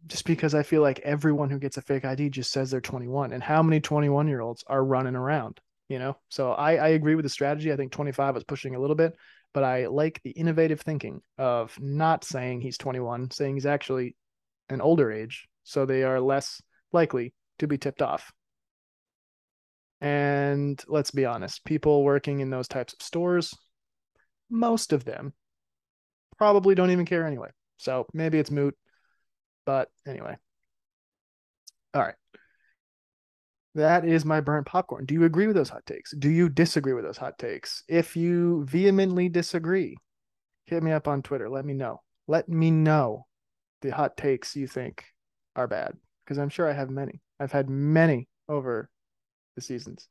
just 0.06 0.24
because 0.24 0.54
i 0.54 0.62
feel 0.62 0.82
like 0.82 1.00
everyone 1.00 1.50
who 1.50 1.58
gets 1.58 1.76
a 1.76 1.82
fake 1.82 2.04
id 2.04 2.30
just 2.30 2.52
says 2.52 2.70
they're 2.70 2.80
21 2.80 3.32
and 3.32 3.42
how 3.42 3.62
many 3.62 3.80
21 3.80 4.28
year 4.28 4.40
olds 4.40 4.64
are 4.66 4.84
running 4.84 5.16
around 5.16 5.60
you 5.88 5.98
know? 5.98 6.16
So 6.28 6.52
i 6.52 6.76
i 6.76 6.88
agree 6.88 7.14
with 7.14 7.24
the 7.24 7.28
strategy. 7.28 7.72
I 7.72 7.76
think 7.76 7.92
25 7.92 8.36
is 8.36 8.44
pushing 8.44 8.74
a 8.74 8.80
little 8.80 8.96
bit. 8.96 9.14
But 9.52 9.62
I 9.62 9.86
like 9.86 10.20
the 10.24 10.32
innovative 10.32 10.80
thinking 10.80 11.22
of 11.38 11.78
not 11.80 12.24
saying 12.24 12.60
he's 12.60 12.76
21, 12.76 13.30
saying 13.30 13.54
he's 13.54 13.66
actually 13.66 14.16
an 14.68 14.80
older 14.80 15.12
age, 15.12 15.46
so 15.62 15.86
they 15.86 16.02
are 16.02 16.20
less 16.20 16.60
likely 16.92 17.34
to 17.60 17.68
be 17.68 17.78
tipped 17.78 18.02
off. 18.02 18.32
And 20.00 20.82
let's 20.88 21.12
be 21.12 21.24
honest, 21.24 21.64
people 21.64 22.02
working 22.02 22.40
in 22.40 22.50
those 22.50 22.66
types 22.66 22.94
of 22.94 23.02
stores, 23.02 23.54
most 24.54 24.92
of 24.92 25.04
them 25.04 25.32
probably 26.38 26.74
don't 26.74 26.90
even 26.90 27.06
care 27.06 27.26
anyway. 27.26 27.48
So 27.76 28.06
maybe 28.14 28.38
it's 28.38 28.50
moot. 28.50 28.76
But 29.66 29.88
anyway. 30.06 30.36
All 31.92 32.02
right. 32.02 32.14
That 33.74 34.04
is 34.04 34.24
my 34.24 34.40
burnt 34.40 34.66
popcorn. 34.66 35.04
Do 35.04 35.14
you 35.14 35.24
agree 35.24 35.46
with 35.46 35.56
those 35.56 35.68
hot 35.68 35.84
takes? 35.84 36.14
Do 36.16 36.28
you 36.28 36.48
disagree 36.48 36.92
with 36.92 37.04
those 37.04 37.16
hot 37.16 37.38
takes? 37.38 37.82
If 37.88 38.16
you 38.16 38.64
vehemently 38.66 39.28
disagree, 39.28 39.96
hit 40.66 40.82
me 40.82 40.92
up 40.92 41.08
on 41.08 41.22
Twitter. 41.22 41.48
Let 41.48 41.64
me 41.64 41.74
know. 41.74 42.00
Let 42.28 42.48
me 42.48 42.70
know 42.70 43.26
the 43.82 43.90
hot 43.90 44.16
takes 44.16 44.54
you 44.54 44.66
think 44.66 45.04
are 45.56 45.66
bad 45.66 45.96
because 46.24 46.38
I'm 46.38 46.48
sure 46.48 46.68
I 46.68 46.72
have 46.72 46.90
many. 46.90 47.20
I've 47.40 47.52
had 47.52 47.68
many 47.68 48.28
over 48.48 48.88
the 49.56 49.60
seasons. 49.60 50.08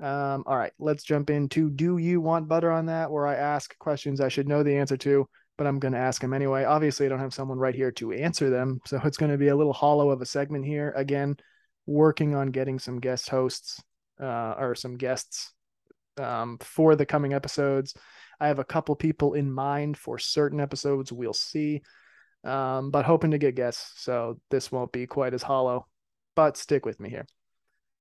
Um, 0.00 0.44
all 0.46 0.56
right, 0.56 0.72
let's 0.78 1.02
jump 1.02 1.28
into 1.28 1.70
do 1.70 1.98
you 1.98 2.20
want 2.20 2.48
butter 2.48 2.70
on 2.70 2.86
that? 2.86 3.10
Where 3.10 3.26
I 3.26 3.34
ask 3.34 3.76
questions 3.78 4.20
I 4.20 4.28
should 4.28 4.46
know 4.46 4.62
the 4.62 4.76
answer 4.76 4.96
to, 4.98 5.28
but 5.56 5.66
I'm 5.66 5.80
going 5.80 5.92
to 5.92 5.98
ask 5.98 6.20
them 6.20 6.32
anyway. 6.32 6.64
Obviously, 6.64 7.06
I 7.06 7.08
don't 7.08 7.18
have 7.18 7.34
someone 7.34 7.58
right 7.58 7.74
here 7.74 7.90
to 7.92 8.12
answer 8.12 8.48
them, 8.48 8.80
so 8.86 9.00
it's 9.04 9.16
going 9.16 9.32
to 9.32 9.38
be 9.38 9.48
a 9.48 9.56
little 9.56 9.72
hollow 9.72 10.10
of 10.10 10.22
a 10.22 10.26
segment 10.26 10.64
here. 10.64 10.92
Again, 10.96 11.36
working 11.86 12.34
on 12.34 12.48
getting 12.48 12.78
some 12.78 13.00
guest 13.00 13.28
hosts 13.28 13.82
uh, 14.20 14.54
or 14.58 14.74
some 14.74 14.96
guests 14.96 15.52
um, 16.18 16.58
for 16.60 16.94
the 16.94 17.06
coming 17.06 17.32
episodes. 17.32 17.94
I 18.40 18.48
have 18.48 18.60
a 18.60 18.64
couple 18.64 18.94
people 18.94 19.34
in 19.34 19.50
mind 19.50 19.96
for 19.96 20.18
certain 20.18 20.60
episodes. 20.60 21.12
We'll 21.12 21.32
see. 21.32 21.82
Um, 22.44 22.90
but 22.90 23.04
hoping 23.04 23.32
to 23.32 23.38
get 23.38 23.56
guests. 23.56 24.00
So 24.02 24.40
this 24.50 24.70
won't 24.70 24.92
be 24.92 25.06
quite 25.06 25.34
as 25.34 25.42
hollow, 25.42 25.86
but 26.36 26.56
stick 26.56 26.86
with 26.86 27.00
me 27.00 27.10
here. 27.10 27.26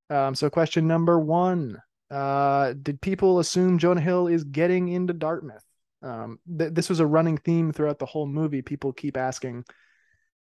Um, 0.09 0.35
so 0.35 0.49
question 0.49 0.87
number 0.87 1.19
one. 1.19 1.81
Uh, 2.09 2.73
did 2.81 3.01
people 3.01 3.39
assume 3.39 3.77
Jonah 3.77 4.01
Hill 4.01 4.27
is 4.27 4.43
getting 4.43 4.87
into 4.87 5.13
Dartmouth? 5.13 5.63
Um, 6.01 6.39
th- 6.57 6.73
this 6.73 6.89
was 6.89 6.99
a 6.99 7.05
running 7.05 7.37
theme 7.37 7.73
throughout 7.73 7.99
the 7.99 8.05
whole 8.05 8.27
movie. 8.27 8.61
People 8.61 8.93
keep 8.93 9.17
asking 9.17 9.65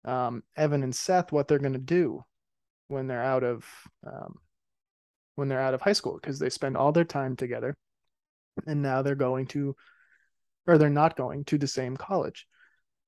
um, 0.05 0.43
Evan 0.57 0.83
and 0.83 0.95
Seth 0.95 1.33
what 1.33 1.49
they're 1.49 1.59
going 1.59 1.73
to 1.73 1.79
do 1.79 2.25
when 2.89 3.07
they're 3.07 3.23
out 3.23 3.43
of 3.43 3.65
um, 4.07 4.35
when 5.37 5.49
they're 5.49 5.61
out 5.61 5.75
of 5.75 5.81
high 5.81 5.93
school 5.93 6.19
because 6.21 6.39
they 6.39 6.51
spend 6.51 6.77
all 6.77 6.93
their 6.93 7.05
time 7.05 7.37
together, 7.37 7.77
and 8.67 8.83
now 8.83 9.03
they're 9.03 9.15
going 9.15 9.47
to, 9.47 9.75
or 10.67 10.79
they're 10.79 10.91
not 10.91 11.17
going 11.17 11.45
to 11.47 11.59
the 11.59 11.67
same 11.67 11.97
college. 11.97 12.47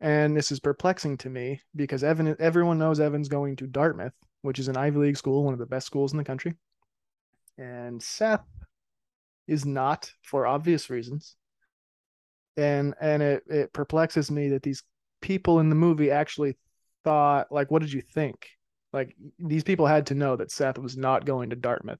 And 0.00 0.36
this 0.36 0.50
is 0.50 0.58
perplexing 0.58 1.18
to 1.18 1.30
me 1.30 1.60
because 1.76 2.02
Evan, 2.02 2.34
everyone 2.40 2.78
knows 2.78 2.98
Evan's 2.98 3.28
going 3.28 3.56
to 3.56 3.68
Dartmouth, 3.68 4.14
which 4.40 4.58
is 4.58 4.66
an 4.66 4.76
Ivy 4.76 4.98
League 4.98 5.16
school, 5.16 5.44
one 5.44 5.52
of 5.52 5.60
the 5.60 5.66
best 5.66 5.86
schools 5.86 6.12
in 6.12 6.18
the 6.18 6.24
country. 6.24 6.54
And 7.58 8.02
Seth 8.02 8.44
is 9.46 9.64
not 9.64 10.10
for 10.22 10.46
obvious 10.46 10.90
reasons. 10.90 11.36
And 12.56 12.94
and 13.00 13.22
it, 13.22 13.42
it 13.48 13.72
perplexes 13.72 14.30
me 14.30 14.50
that 14.50 14.62
these 14.62 14.82
people 15.20 15.60
in 15.60 15.68
the 15.68 15.74
movie 15.74 16.10
actually 16.10 16.56
thought 17.04 17.50
like 17.50 17.70
what 17.70 17.82
did 17.82 17.92
you 17.92 18.02
think? 18.02 18.48
Like 18.92 19.16
these 19.38 19.64
people 19.64 19.86
had 19.86 20.06
to 20.06 20.14
know 20.14 20.36
that 20.36 20.50
Seth 20.50 20.78
was 20.78 20.96
not 20.96 21.24
going 21.24 21.50
to 21.50 21.56
Dartmouth. 21.56 21.98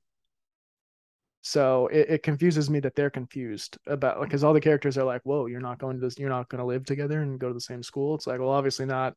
So 1.40 1.88
it, 1.88 2.08
it 2.08 2.22
confuses 2.22 2.70
me 2.70 2.80
that 2.80 2.94
they're 2.94 3.10
confused 3.10 3.76
about 3.86 4.20
like 4.20 4.28
because 4.28 4.44
all 4.44 4.52
the 4.52 4.60
characters 4.60 4.96
are 4.96 5.04
like, 5.04 5.22
"Whoa, 5.24 5.46
you're 5.46 5.60
not 5.60 5.78
going 5.78 5.96
to 5.96 6.00
this, 6.00 6.18
you're 6.18 6.28
not 6.28 6.48
going 6.48 6.60
to 6.60 6.66
live 6.66 6.84
together 6.84 7.20
and 7.20 7.40
go 7.40 7.48
to 7.48 7.54
the 7.54 7.60
same 7.60 7.82
school." 7.82 8.14
It's 8.14 8.26
like, 8.26 8.38
well, 8.38 8.50
obviously 8.50 8.86
not. 8.86 9.14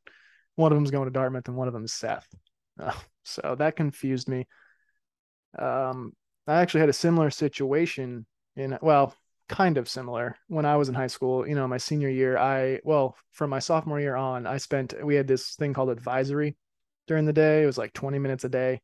One 0.56 0.72
of 0.72 0.78
them's 0.78 0.92
going 0.92 1.06
to 1.06 1.12
Dartmouth 1.12 1.48
and 1.48 1.58
one 1.58 1.68
of 1.68 1.74
them 1.74 1.86
is 1.86 1.94
Seth. 1.94 2.28
So 3.28 3.56
that 3.58 3.76
confused 3.76 4.30
me. 4.30 4.46
Um, 5.58 6.14
I 6.48 6.62
actually 6.62 6.82
had 6.82 6.90
a 6.90 6.94
similar 6.94 7.30
situation 7.30 8.26
in 8.56 8.78
well, 8.82 9.16
kind 9.50 9.78
of 9.78 9.90
similar 9.90 10.38
when 10.48 10.66
I 10.66 10.78
was 10.78 10.90
in 10.90 10.96
high 10.96 11.08
school. 11.08 11.48
You 11.48 11.56
know, 11.56 11.68
my 11.68 11.78
senior 11.78 12.10
year, 12.10 12.38
I 12.38 12.80
well, 12.84 13.16
from 13.32 13.50
my 13.50 13.60
sophomore 13.60 14.00
year 14.00 14.16
on, 14.16 14.48
I 14.48 14.58
spent 14.58 14.94
we 15.04 15.16
had 15.16 15.28
this 15.28 15.56
thing 15.56 15.74
called 15.74 15.90
advisory 15.90 16.56
during 17.08 17.26
the 17.26 17.34
day. 17.34 17.64
It 17.64 17.66
was 17.66 17.78
like 17.78 17.94
20 17.94 18.20
minutes 18.20 18.44
a 18.44 18.50
day, 18.50 18.82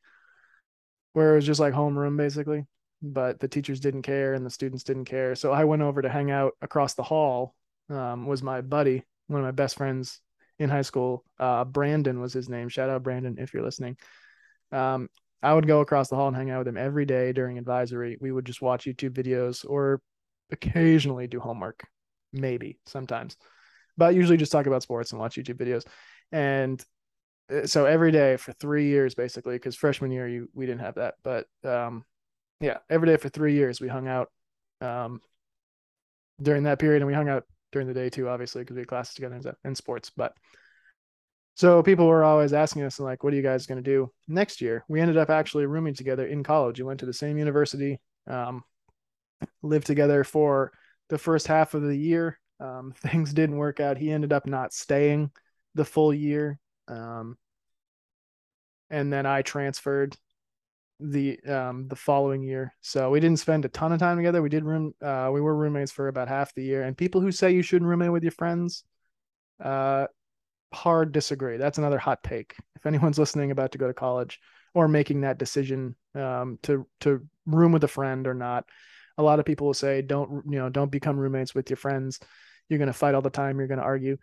where 1.14 1.34
it 1.34 1.36
was 1.36 1.46
just 1.46 1.60
like 1.60 1.74
homeroom 1.74 2.18
basically 2.18 2.66
but 3.02 3.40
the 3.40 3.48
teachers 3.48 3.80
didn't 3.80 4.04
care 4.04 4.34
and 4.34 4.46
the 4.46 4.50
students 4.50 4.84
didn't 4.84 5.06
care. 5.06 5.36
So 5.36 5.52
I 5.52 5.64
went 5.64 5.82
over 5.82 6.02
to 6.02 6.10
hang 6.10 6.30
out 6.32 6.54
across 6.62 6.94
the 6.94 7.04
hall. 7.04 7.56
Um, 7.90 8.26
was 8.26 8.44
my 8.44 8.62
buddy, 8.62 9.04
one 9.28 9.42
of 9.42 9.46
my 9.46 9.52
best 9.52 9.76
friends 9.76 10.22
in 10.60 10.70
high 10.70 10.84
school. 10.84 11.24
Uh, 11.40 11.66
Brandon 11.66 12.22
was 12.22 12.32
his 12.32 12.48
name. 12.48 12.70
Shout 12.70 12.90
out 12.90 13.04
Brandon 13.04 13.38
if 13.40 13.54
you're 13.54 13.64
listening. 13.64 13.98
Um, 14.72 15.10
I 15.44 15.54
would 15.54 15.68
go 15.68 15.82
across 15.82 16.10
the 16.10 16.16
hall 16.16 16.28
and 16.28 16.36
hang 16.36 16.52
out 16.52 16.60
with 16.60 16.68
him 16.68 16.78
every 16.78 17.06
day 17.06 17.32
during 17.34 17.58
advisory. 17.58 18.18
We 18.20 18.32
would 18.32 18.46
just 18.46 18.62
watch 18.62 18.86
YouTube 18.86 19.12
videos 19.12 19.66
or 19.68 20.02
occasionally 20.52 21.28
do 21.28 21.40
homework, 21.40 21.84
maybe 22.32 22.78
sometimes, 22.86 23.38
but 23.98 24.14
usually 24.14 24.38
just 24.38 24.52
talk 24.52 24.68
about 24.68 24.84
sports 24.84 25.12
and 25.12 25.20
watch 25.20 25.36
YouTube 25.36 25.58
videos. 25.58 25.86
And 26.32 26.84
uh, 27.52 27.66
so 27.66 27.86
every 27.86 28.12
day 28.12 28.38
for 28.38 28.54
three 28.54 28.88
years, 28.88 29.16
basically, 29.16 29.56
because 29.56 29.76
freshman 29.76 30.12
year 30.12 30.28
you 30.28 30.50
we 30.54 30.66
didn't 30.66 30.82
have 30.82 30.96
that, 30.96 31.16
but 31.24 31.48
um, 31.64 32.04
yeah, 32.60 32.78
every 32.90 33.08
day 33.08 33.18
for 33.18 33.30
three 33.30 33.54
years 33.54 33.82
we 33.82 33.88
hung 33.88 34.08
out 34.08 34.30
um, 34.80 35.22
during 36.42 36.64
that 36.64 36.80
period, 36.80 37.02
and 37.02 37.08
we 37.08 37.14
hung 37.14 37.30
out 37.30 37.46
during 37.72 37.88
the 37.88 37.94
day 37.94 38.10
too, 38.10 38.30
obviously, 38.30 38.62
because 38.62 38.76
we 38.76 38.82
had 38.82 38.88
classes 38.88 39.16
together 39.16 39.36
and, 39.36 39.52
and 39.64 39.78
sports. 39.78 40.12
But 40.16 40.34
so 41.56 41.84
people 41.84 42.08
were 42.08 42.24
always 42.24 42.54
asking 42.54 42.84
us, 42.84 43.00
like, 43.00 43.24
what 43.24 43.34
are 43.34 43.36
you 43.36 43.42
guys 43.42 43.66
going 43.66 43.84
to 43.84 43.90
do 43.90 44.12
next 44.28 44.62
year? 44.62 44.84
We 44.88 45.02
ended 45.02 45.18
up 45.18 45.30
actually 45.30 45.66
rooming 45.66 45.94
together 45.94 46.26
in 46.26 46.44
college. 46.44 46.80
We 46.80 46.86
went 46.86 47.02
to 47.02 47.06
the 47.06 47.14
same 47.14 47.38
university, 47.38 48.00
um, 48.28 48.64
lived 49.62 49.88
together 49.88 50.24
for 50.24 50.72
the 51.10 51.18
first 51.18 51.48
half 51.48 51.74
of 51.74 51.84
the 51.84 51.96
year. 51.96 52.40
Um, 52.60 52.94
things 52.98 53.34
didn't 53.34 53.58
work 53.58 53.80
out. 53.80 53.98
He 53.98 54.12
ended 54.12 54.34
up 54.34 54.46
not 54.46 54.74
staying 54.74 55.32
the 55.76 55.86
full 55.86 56.14
year. 56.14 56.60
Um, 56.88 57.38
and 58.90 59.12
then 59.12 59.26
I 59.26 59.42
transferred 59.42 60.16
the 61.02 61.40
um 61.48 61.88
the 61.88 61.96
following 61.96 62.44
year. 62.44 62.76
So 62.82 63.10
we 63.10 63.20
didn't 63.20 63.40
spend 63.40 63.66
a 63.66 63.70
ton 63.70 63.92
of 63.92 64.00
time 64.00 64.18
together. 64.18 64.42
We 64.42 64.50
did 64.50 64.64
room 64.64 64.94
uh 65.02 65.32
we 65.34 65.42
were 65.42 65.56
roommates 65.56 65.92
for 65.92 66.08
about 66.08 66.28
half 66.28 66.54
the 66.54 66.64
year. 66.64 66.84
And 66.84 66.96
people 66.96 67.22
who 67.22 67.32
say 67.32 67.52
you 67.52 67.64
shouldn't 67.64 67.90
roommate 67.90 68.12
with 68.12 68.24
your 68.24 68.32
friends, 68.34 68.84
uh 69.64 70.06
hard 70.74 71.12
disagree. 71.12 71.58
That's 71.58 71.78
another 71.78 71.98
hot 71.98 72.24
take. 72.24 72.56
If 72.76 72.86
anyone's 72.86 73.20
listening 73.20 73.52
about 73.52 73.74
to 73.74 73.78
go 73.78 73.88
to 73.88 73.94
college 73.94 74.40
or 74.74 74.88
making 74.88 75.22
that 75.22 75.38
decision 75.38 75.96
um 76.16 76.60
to 76.64 76.88
to 77.02 77.28
room 77.46 77.72
with 77.72 77.84
a 77.84 77.88
friend 77.90 78.28
or 78.28 78.34
not, 78.34 78.66
a 79.18 79.24
lot 79.24 79.40
of 79.40 79.46
people 79.46 79.68
will 79.68 79.74
say 79.74 80.02
don't 80.02 80.44
you 80.50 80.60
know, 80.60 80.70
don't 80.70 80.92
become 80.92 81.18
roommates 81.18 81.54
with 81.54 81.70
your 81.70 81.78
friends. 81.78 82.20
You're 82.70 82.80
gonna 82.80 82.94
fight 82.94 83.16
all 83.16 83.22
the 83.22 83.30
time, 83.30 83.60
you're 83.60 83.68
gonna 83.68 83.82
argue. 83.82 84.18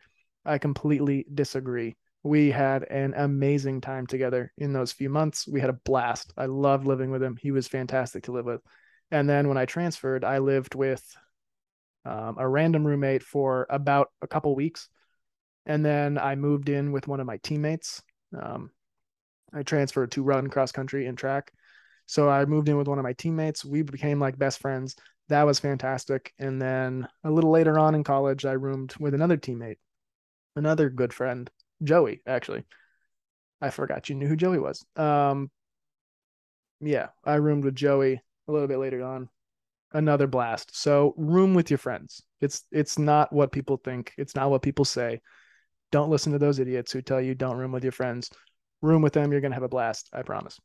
I 0.45 0.59
completely 0.59 1.27
disagree 1.33 1.97
we 2.23 2.51
had 2.51 2.85
an 2.85 3.15
amazing 3.17 3.81
time 3.81 4.07
together 4.07 4.53
in 4.59 4.73
those 4.73 4.93
few 4.93 5.09
months. 5.09 5.47
We 5.47 5.61
had 5.61 5.71
a 5.71 5.81
blast. 5.85 6.33
I 6.37 6.47
loved 6.47 6.87
living 6.87 7.11
with 7.11 7.23
him. 7.23 7.37
He 7.41 7.51
was 7.53 7.69
fantastic 7.69 8.25
to 8.25 8.33
live 8.33 8.45
with. 8.45 8.61
And 9.11 9.29
then 9.29 9.49
when 9.49 9.57
I 9.57 9.65
transferred, 9.65 10.25
I 10.25 10.39
lived 10.39 10.75
with 10.75 11.03
um, 12.05 12.37
a 12.39 12.49
random 12.49 12.87
roommate 12.87 13.23
for 13.23 13.67
about 13.71 14.09
a 14.21 14.27
couple 14.27 14.55
weeks. 14.55 14.89
And 15.69 15.85
then 15.85 16.19
I 16.19 16.35
moved 16.35 16.69
in 16.69 16.91
with 16.91 17.07
one 17.07 17.21
of 17.21 17.27
my 17.27 17.37
teammates. 17.39 18.03
Um, 18.37 18.71
I 19.55 19.63
transferred 19.63 20.11
to 20.13 20.23
run 20.23 20.49
cross 20.49 20.73
country 20.73 21.07
and 21.07 21.17
track. 21.17 21.53
So 22.07 22.29
I 22.29 22.45
moved 22.47 22.69
in 22.69 22.77
with 22.77 22.89
one 22.89 22.99
of 22.99 23.05
my 23.05 23.13
teammates. 23.13 23.65
We 23.65 23.83
became 23.83 24.19
like 24.19 24.39
best 24.39 24.59
friends. 24.59 24.97
That 25.29 25.45
was 25.45 25.61
fantastic. 25.61 26.33
And 26.39 26.61
then 26.61 27.07
a 27.23 27.31
little 27.31 27.51
later 27.51 27.79
on 27.79 27.95
in 27.95 28.03
college, 28.03 28.45
I 28.45 28.53
roomed 28.53 28.95
with 28.99 29.15
another 29.15 29.37
teammate, 29.37 29.77
another 30.57 30.89
good 30.89 31.13
friend 31.13 31.51
Joey, 31.83 32.23
actually. 32.27 32.65
I 33.61 33.71
forgot 33.71 34.09
you 34.09 34.15
knew 34.15 34.29
who 34.29 34.37
Joey 34.37 34.59
was. 34.59 34.85
Um, 34.97 35.51
yeah, 36.81 37.09
I 37.25 37.35
roomed 37.35 37.65
with 37.65 37.75
Joey 37.75 38.23
a 38.47 38.53
little 38.53 38.69
bit 38.69 38.79
later 38.79 39.05
on. 39.05 39.29
Another 39.93 40.27
blast. 40.27 40.77
So 40.77 41.15
room 41.17 41.55
with 41.55 41.71
your 41.71 41.79
friends. 41.79 42.23
It's 42.41 42.65
it's 42.71 42.99
not 42.99 43.33
what 43.33 43.53
people 43.53 43.79
think. 43.79 44.13
It's 44.19 44.35
not 44.35 44.51
what 44.51 44.63
people 44.63 44.85
say. 44.85 45.21
Don't 45.91 46.11
listen 46.11 46.33
to 46.33 46.39
those 46.39 46.59
idiots 46.59 46.93
who 46.93 47.03
tell 47.03 47.21
you 47.21 47.35
don't 47.35 47.57
room 47.57 47.73
with 47.73 47.83
your 47.83 47.93
friends. 47.93 48.31
Room 48.83 49.03
with 49.03 49.13
them, 49.13 49.33
you're 49.33 49.41
gonna 49.41 49.55
have 49.55 49.63
a 49.63 49.69
blast. 49.69 50.09
I 50.13 50.23
promise. 50.23 50.59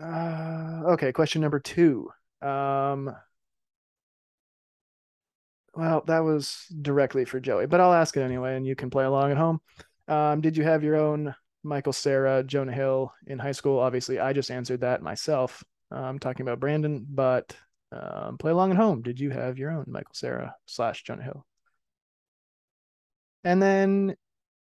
Uh, 0.00 0.82
okay, 0.88 1.12
question 1.12 1.42
number 1.42 1.60
two. 1.60 2.10
Um, 2.42 3.14
well, 5.74 6.02
that 6.06 6.20
was 6.20 6.66
directly 6.82 7.24
for 7.24 7.38
Joey, 7.38 7.66
but 7.66 7.80
I'll 7.80 7.92
ask 7.92 8.16
it 8.16 8.22
anyway, 8.22 8.56
and 8.56 8.66
you 8.66 8.74
can 8.74 8.90
play 8.90 9.04
along 9.04 9.30
at 9.30 9.36
home. 9.36 9.60
Um, 10.08 10.40
did 10.40 10.56
you 10.56 10.64
have 10.64 10.82
your 10.82 10.96
own 10.96 11.34
Michael 11.62 11.92
Cera, 11.92 12.42
Jonah 12.42 12.72
Hill 12.72 13.12
in 13.26 13.38
high 13.38 13.52
school? 13.52 13.78
Obviously, 13.78 14.18
I 14.18 14.32
just 14.32 14.50
answered 14.50 14.80
that 14.80 15.02
myself. 15.02 15.62
I'm 15.90 16.18
talking 16.18 16.42
about 16.42 16.60
Brandon, 16.60 17.06
but 17.08 17.54
um, 17.92 18.38
play 18.38 18.52
along 18.52 18.72
at 18.72 18.76
home. 18.76 19.02
Did 19.02 19.20
you 19.20 19.30
have 19.30 19.58
your 19.58 19.70
own 19.70 19.84
Michael 19.86 20.14
Cera 20.14 20.54
slash 20.66 21.02
Jonah 21.02 21.22
Hill? 21.22 21.46
And 23.44 23.62
then, 23.62 24.16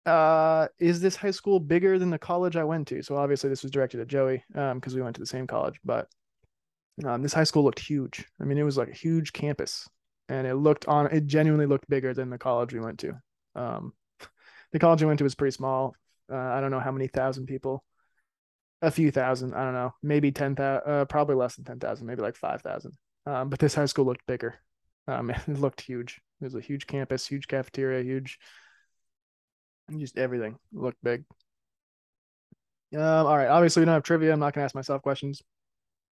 uh, 0.06 0.68
is 0.80 1.02
this 1.02 1.16
high 1.16 1.32
school 1.32 1.60
bigger 1.60 2.00
than 2.00 2.10
the 2.10 2.20
college 2.20 2.56
I 2.56 2.63
went 2.63 2.88
to? 2.90 3.02
So 3.02 3.18
obviously, 3.18 3.50
this 3.50 3.63
was 3.63 3.72
directed 3.72 4.00
at 4.00 4.08
Joey 4.08 4.44
because 4.50 4.94
um, 4.94 4.96
we 4.96 5.02
went 5.02 5.16
to 5.16 5.22
the 5.22 5.26
same 5.26 5.48
college, 5.48 5.80
but 5.84 6.08
um, 7.06 7.22
this 7.22 7.34
high 7.34 7.44
school 7.44 7.63
looked 7.63 7.80
huge. 7.80 8.26
I 8.42 8.46
mean, 8.46 8.58
it 8.58 8.63
was 8.63 8.78
like 8.78 8.90
a 8.90 8.96
huge 8.96 9.34
campus 9.34 9.88
and 10.30 10.48
it 10.48 10.56
looked 10.56 10.88
on 10.88 11.08
it 11.08 11.26
genuinely 11.26 11.66
looked 11.66 11.90
bigger 11.90 12.13
than 12.13 12.30
the 12.30 12.38
college 12.38 12.74
we 12.74 12.80
went 12.80 13.00
to. 13.00 13.13
Um, 13.56 13.94
the 14.72 14.80
college 14.80 15.02
we 15.02 15.08
went 15.08 15.20
to 15.20 15.24
was 15.24 15.36
pretty 15.36 15.56
small. 15.56 15.96
Uh, 16.32 16.36
I 16.36 16.60
don't 16.60 16.72
know 16.72 16.80
how 16.80 16.92
many 16.92 17.08
thousand 17.08 17.46
people, 17.46 17.84
a 18.82 18.92
few 18.92 19.12
thousand. 19.12 19.54
I 19.54 19.63
don't 19.63 19.74
know, 19.74 19.94
maybe 20.04 20.32
ten 20.32 20.56
thousand, 20.56 20.92
uh, 20.92 21.06
probably 21.06 21.36
less 21.36 21.56
than 21.56 21.66
ten 21.66 21.80
thousand, 21.80 22.08
maybe 22.08 22.22
like 22.22 22.36
five 22.36 22.62
thousand. 22.62 22.94
Um, 23.26 23.50
but 23.50 23.60
this 23.60 23.76
high 23.76 23.86
school 23.86 24.06
looked 24.06 24.26
bigger. 24.28 24.56
Um, 25.08 25.30
it 25.48 25.48
looked 25.48 25.82
huge. 25.82 26.20
It 26.42 26.46
was 26.46 26.56
a 26.56 26.62
huge 26.62 26.88
campus, 26.88 27.26
huge 27.26 27.48
cafeteria, 27.48 28.04
huge, 28.04 28.38
just 29.97 30.17
everything 30.17 30.58
looked 30.73 31.04
big. 31.04 31.23
Um, 32.93 33.02
all 33.02 33.38
right. 33.38 33.47
Obviously, 33.47 33.82
we 33.82 33.86
don't 33.86 33.95
have 33.95 34.04
trivia. 34.04 34.34
I'm 34.34 34.39
not 34.39 34.54
gonna 34.54 34.65
ask 34.65 34.76
myself 34.76 35.02
questions 35.02 35.41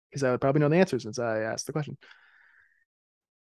because 0.09 0.23
I 0.23 0.31
would 0.31 0.41
probably 0.41 0.61
know 0.61 0.69
the 0.69 0.77
answer 0.77 0.99
since 0.99 1.19
I 1.19 1.41
asked 1.41 1.67
the 1.67 1.73
question. 1.73 1.97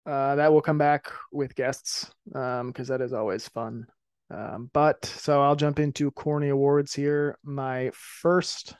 Uh, 0.07 0.37
that 0.37 0.53
will 0.53 0.63
come 0.63 0.79
back 0.79 1.11
with 1.33 1.57
guests 1.57 2.11
because 2.27 2.61
um, 2.61 2.73
that 2.73 3.01
is 3.01 3.13
always 3.13 3.49
fun. 3.49 3.87
Um, 4.31 4.71
but 4.73 5.05
so 5.05 5.43
I'll 5.43 5.57
jump 5.57 5.79
into 5.79 6.11
corny 6.13 6.49
awards 6.49 6.95
here. 6.95 7.39
My 7.43 7.91
first, 7.93 8.75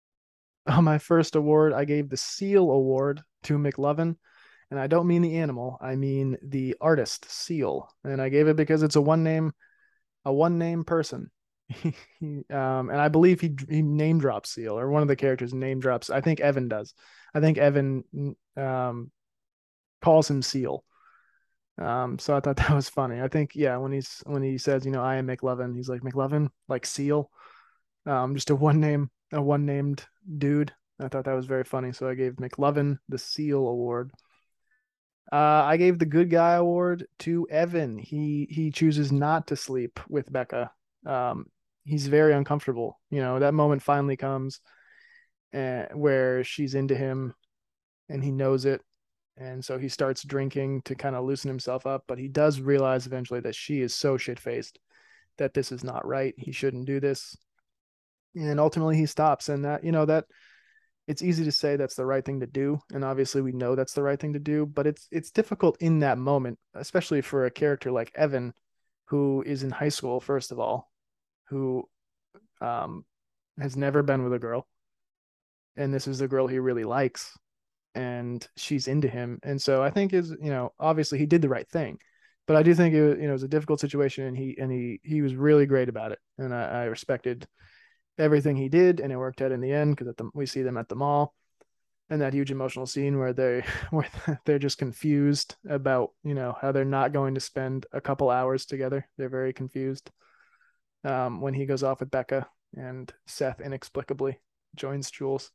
oh, 0.66 0.80
my 0.80 0.98
first 0.98 1.36
award, 1.36 1.72
I 1.72 1.84
gave 1.84 2.08
the 2.08 2.16
Seal 2.16 2.70
Award 2.70 3.22
to 3.44 3.58
McLovin, 3.58 4.16
and 4.70 4.80
I 4.80 4.86
don't 4.86 5.06
mean 5.06 5.22
the 5.22 5.36
animal, 5.36 5.78
I 5.80 5.96
mean 5.96 6.38
the 6.42 6.76
artist 6.80 7.30
Seal, 7.30 7.88
and 8.02 8.20
I 8.20 8.30
gave 8.30 8.48
it 8.48 8.56
because 8.56 8.82
it's 8.82 8.96
a 8.96 9.02
one 9.02 9.22
name, 9.22 9.52
a 10.24 10.32
one 10.32 10.58
name 10.58 10.84
person. 10.84 11.30
um, 12.22 12.44
and 12.50 13.00
I 13.00 13.08
believe 13.08 13.40
he 13.40 13.56
he 13.68 13.82
name 13.82 14.18
drops 14.18 14.50
Seal 14.50 14.78
or 14.78 14.90
one 14.90 15.02
of 15.02 15.08
the 15.08 15.16
characters 15.16 15.54
name 15.54 15.80
drops. 15.80 16.10
I 16.10 16.20
think 16.20 16.40
Evan 16.40 16.68
does. 16.68 16.94
I 17.34 17.40
think 17.40 17.58
Evan 17.58 18.04
um, 18.56 19.10
calls 20.02 20.30
him 20.30 20.42
Seal. 20.42 20.84
Um, 21.78 22.18
so 22.18 22.36
I 22.36 22.40
thought 22.40 22.56
that 22.58 22.70
was 22.70 22.88
funny. 22.88 23.20
I 23.20 23.28
think 23.28 23.52
yeah, 23.54 23.76
when 23.76 23.92
he's 23.92 24.22
when 24.26 24.42
he 24.42 24.58
says, 24.58 24.84
you 24.84 24.92
know, 24.92 25.02
I 25.02 25.16
am 25.16 25.26
McLovin, 25.26 25.74
he's 25.74 25.88
like 25.88 26.02
McLovin, 26.02 26.48
like 26.68 26.86
Seal. 26.86 27.30
Um, 28.06 28.34
just 28.34 28.50
a 28.50 28.54
one 28.54 28.80
name, 28.80 29.10
a 29.32 29.40
one 29.40 29.64
named 29.64 30.04
dude. 30.38 30.72
I 31.00 31.08
thought 31.08 31.24
that 31.24 31.34
was 31.34 31.46
very 31.46 31.64
funny. 31.64 31.92
So 31.92 32.08
I 32.08 32.14
gave 32.14 32.34
McLovin 32.34 32.98
the 33.08 33.18
Seal 33.18 33.66
Award. 33.66 34.12
Uh, 35.34 35.64
I 35.66 35.78
gave 35.78 35.98
the 35.98 36.06
good 36.06 36.30
guy 36.30 36.52
award 36.52 37.08
to 37.20 37.48
Evan. 37.50 37.98
He 37.98 38.46
he 38.48 38.70
chooses 38.70 39.10
not 39.10 39.48
to 39.48 39.56
sleep 39.56 39.98
with 40.08 40.32
Becca. 40.32 40.70
Um, 41.04 41.46
he's 41.82 42.06
very 42.06 42.32
uncomfortable. 42.32 43.00
You 43.10 43.20
know, 43.20 43.40
that 43.40 43.52
moment 43.52 43.82
finally 43.82 44.16
comes 44.16 44.60
uh, 45.52 45.86
where 45.92 46.44
she's 46.44 46.76
into 46.76 46.94
him 46.94 47.34
and 48.08 48.22
he 48.22 48.30
knows 48.30 48.64
it. 48.64 48.80
And 49.36 49.64
so 49.64 49.76
he 49.76 49.88
starts 49.88 50.22
drinking 50.22 50.82
to 50.82 50.94
kind 50.94 51.16
of 51.16 51.24
loosen 51.24 51.48
himself 51.48 51.84
up. 51.84 52.04
But 52.06 52.18
he 52.18 52.28
does 52.28 52.60
realize 52.60 53.04
eventually 53.04 53.40
that 53.40 53.56
she 53.56 53.80
is 53.80 53.92
so 53.92 54.16
shit 54.16 54.38
faced 54.38 54.78
that 55.38 55.52
this 55.52 55.72
is 55.72 55.82
not 55.82 56.06
right. 56.06 56.34
He 56.36 56.52
shouldn't 56.52 56.86
do 56.86 57.00
this. 57.00 57.36
And 58.36 58.60
ultimately 58.60 58.98
he 58.98 59.06
stops. 59.06 59.48
And 59.48 59.64
that, 59.64 59.82
you 59.82 59.90
know, 59.90 60.04
that 60.04 60.26
it's 61.06 61.22
easy 61.22 61.44
to 61.44 61.52
say 61.52 61.76
that's 61.76 61.96
the 61.96 62.06
right 62.06 62.24
thing 62.24 62.40
to 62.40 62.46
do. 62.46 62.80
And 62.92 63.04
obviously 63.04 63.42
we 63.42 63.52
know 63.52 63.74
that's 63.74 63.92
the 63.92 64.02
right 64.02 64.18
thing 64.18 64.32
to 64.32 64.38
do, 64.38 64.66
but 64.66 64.86
it's 64.86 65.06
it's 65.10 65.30
difficult 65.30 65.76
in 65.80 66.00
that 66.00 66.18
moment, 66.18 66.58
especially 66.74 67.20
for 67.20 67.44
a 67.44 67.50
character 67.50 67.90
like 67.90 68.12
Evan, 68.14 68.54
who 69.06 69.42
is 69.46 69.62
in 69.62 69.70
high 69.70 69.90
school, 69.90 70.20
first 70.20 70.52
of 70.52 70.58
all, 70.58 70.90
who 71.48 71.84
um 72.60 73.04
has 73.60 73.76
never 73.76 74.02
been 74.02 74.24
with 74.24 74.32
a 74.32 74.38
girl. 74.38 74.66
And 75.76 75.92
this 75.92 76.06
is 76.06 76.18
the 76.18 76.28
girl 76.28 76.46
he 76.46 76.58
really 76.58 76.84
likes 76.84 77.36
and 77.94 78.46
she's 78.56 78.88
into 78.88 79.08
him. 79.08 79.38
And 79.42 79.60
so 79.60 79.82
I 79.82 79.90
think 79.90 80.12
is, 80.12 80.30
you 80.40 80.50
know, 80.50 80.72
obviously 80.80 81.18
he 81.18 81.26
did 81.26 81.42
the 81.42 81.48
right 81.48 81.68
thing. 81.68 81.98
But 82.46 82.56
I 82.56 82.62
do 82.62 82.74
think 82.74 82.94
it 82.94 83.02
was, 83.02 83.16
you 83.18 83.24
know, 83.24 83.30
it 83.30 83.32
was 83.32 83.42
a 83.42 83.48
difficult 83.48 83.80
situation 83.80 84.26
and 84.26 84.36
he 84.36 84.56
and 84.58 84.70
he 84.70 85.00
he 85.02 85.22
was 85.22 85.34
really 85.34 85.66
great 85.66 85.88
about 85.88 86.12
it. 86.12 86.18
And 86.38 86.54
I, 86.54 86.62
I 86.62 86.84
respected 86.84 87.46
everything 88.18 88.56
he 88.56 88.68
did 88.68 89.00
and 89.00 89.12
it 89.12 89.16
worked 89.16 89.42
out 89.42 89.52
in 89.52 89.60
the 89.60 89.72
end 89.72 89.96
because 89.96 90.12
we 90.34 90.46
see 90.46 90.62
them 90.62 90.76
at 90.76 90.88
the 90.88 90.94
mall 90.94 91.34
and 92.10 92.20
that 92.20 92.34
huge 92.34 92.50
emotional 92.50 92.86
scene 92.86 93.18
where 93.18 93.32
they 93.32 93.64
where 93.90 94.08
they're 94.44 94.58
just 94.58 94.78
confused 94.78 95.56
about 95.68 96.10
you 96.22 96.34
know 96.34 96.56
how 96.60 96.72
they're 96.72 96.84
not 96.84 97.12
going 97.12 97.34
to 97.34 97.40
spend 97.40 97.86
a 97.92 98.00
couple 98.00 98.30
hours 98.30 98.66
together 98.66 99.08
they're 99.18 99.28
very 99.28 99.52
confused 99.52 100.10
um, 101.04 101.40
when 101.40 101.54
he 101.54 101.66
goes 101.66 101.82
off 101.82 102.00
with 102.00 102.10
becca 102.10 102.46
and 102.76 103.12
seth 103.26 103.60
inexplicably 103.60 104.38
joins 104.76 105.10
jules 105.10 105.50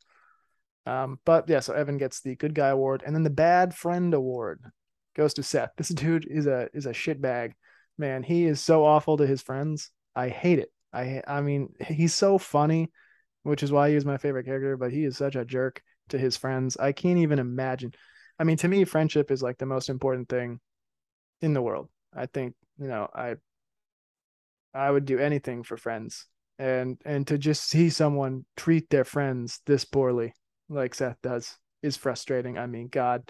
um, 0.89 1.19
but 1.23 1.47
yeah, 1.47 1.59
so 1.59 1.73
Evan 1.73 1.97
gets 1.97 2.21
the 2.21 2.35
good 2.35 2.55
guy 2.55 2.69
award, 2.69 3.03
and 3.05 3.15
then 3.15 3.23
the 3.23 3.29
bad 3.29 3.75
friend 3.75 4.13
award 4.13 4.63
goes 5.15 5.33
to 5.35 5.43
Seth. 5.43 5.71
This 5.77 5.89
dude 5.89 6.27
is 6.27 6.47
a 6.47 6.69
is 6.73 6.85
a 6.85 6.91
shitbag, 6.91 7.53
man. 7.97 8.23
He 8.23 8.45
is 8.45 8.59
so 8.59 8.85
awful 8.85 9.17
to 9.17 9.27
his 9.27 9.41
friends. 9.41 9.91
I 10.15 10.29
hate 10.29 10.59
it. 10.59 10.71
I 10.93 11.21
I 11.27 11.41
mean, 11.41 11.73
he's 11.79 12.15
so 12.15 12.37
funny, 12.37 12.91
which 13.43 13.63
is 13.63 13.71
why 13.71 13.89
he 13.89 13.95
is 13.95 14.05
my 14.05 14.17
favorite 14.17 14.45
character. 14.45 14.77
But 14.77 14.91
he 14.91 15.03
is 15.03 15.17
such 15.17 15.35
a 15.35 15.45
jerk 15.45 15.81
to 16.09 16.17
his 16.17 16.37
friends. 16.37 16.77
I 16.77 16.91
can't 16.91 17.19
even 17.19 17.39
imagine. 17.39 17.93
I 18.39 18.43
mean, 18.43 18.57
to 18.57 18.67
me, 18.67 18.83
friendship 18.85 19.31
is 19.31 19.43
like 19.43 19.57
the 19.57 19.65
most 19.65 19.89
important 19.89 20.29
thing 20.29 20.59
in 21.41 21.53
the 21.53 21.61
world. 21.61 21.89
I 22.15 22.25
think 22.25 22.55
you 22.79 22.87
know 22.87 23.07
I 23.13 23.35
I 24.73 24.89
would 24.89 25.05
do 25.05 25.19
anything 25.19 25.63
for 25.63 25.77
friends, 25.77 26.25
and 26.57 26.97
and 27.05 27.27
to 27.27 27.37
just 27.37 27.63
see 27.67 27.89
someone 27.89 28.45
treat 28.55 28.89
their 28.89 29.05
friends 29.05 29.61
this 29.65 29.85
poorly 29.85 30.33
like 30.69 30.95
Seth 30.95 31.21
does 31.21 31.57
is 31.81 31.97
frustrating. 31.97 32.57
I 32.57 32.67
mean, 32.67 32.87
God, 32.87 33.29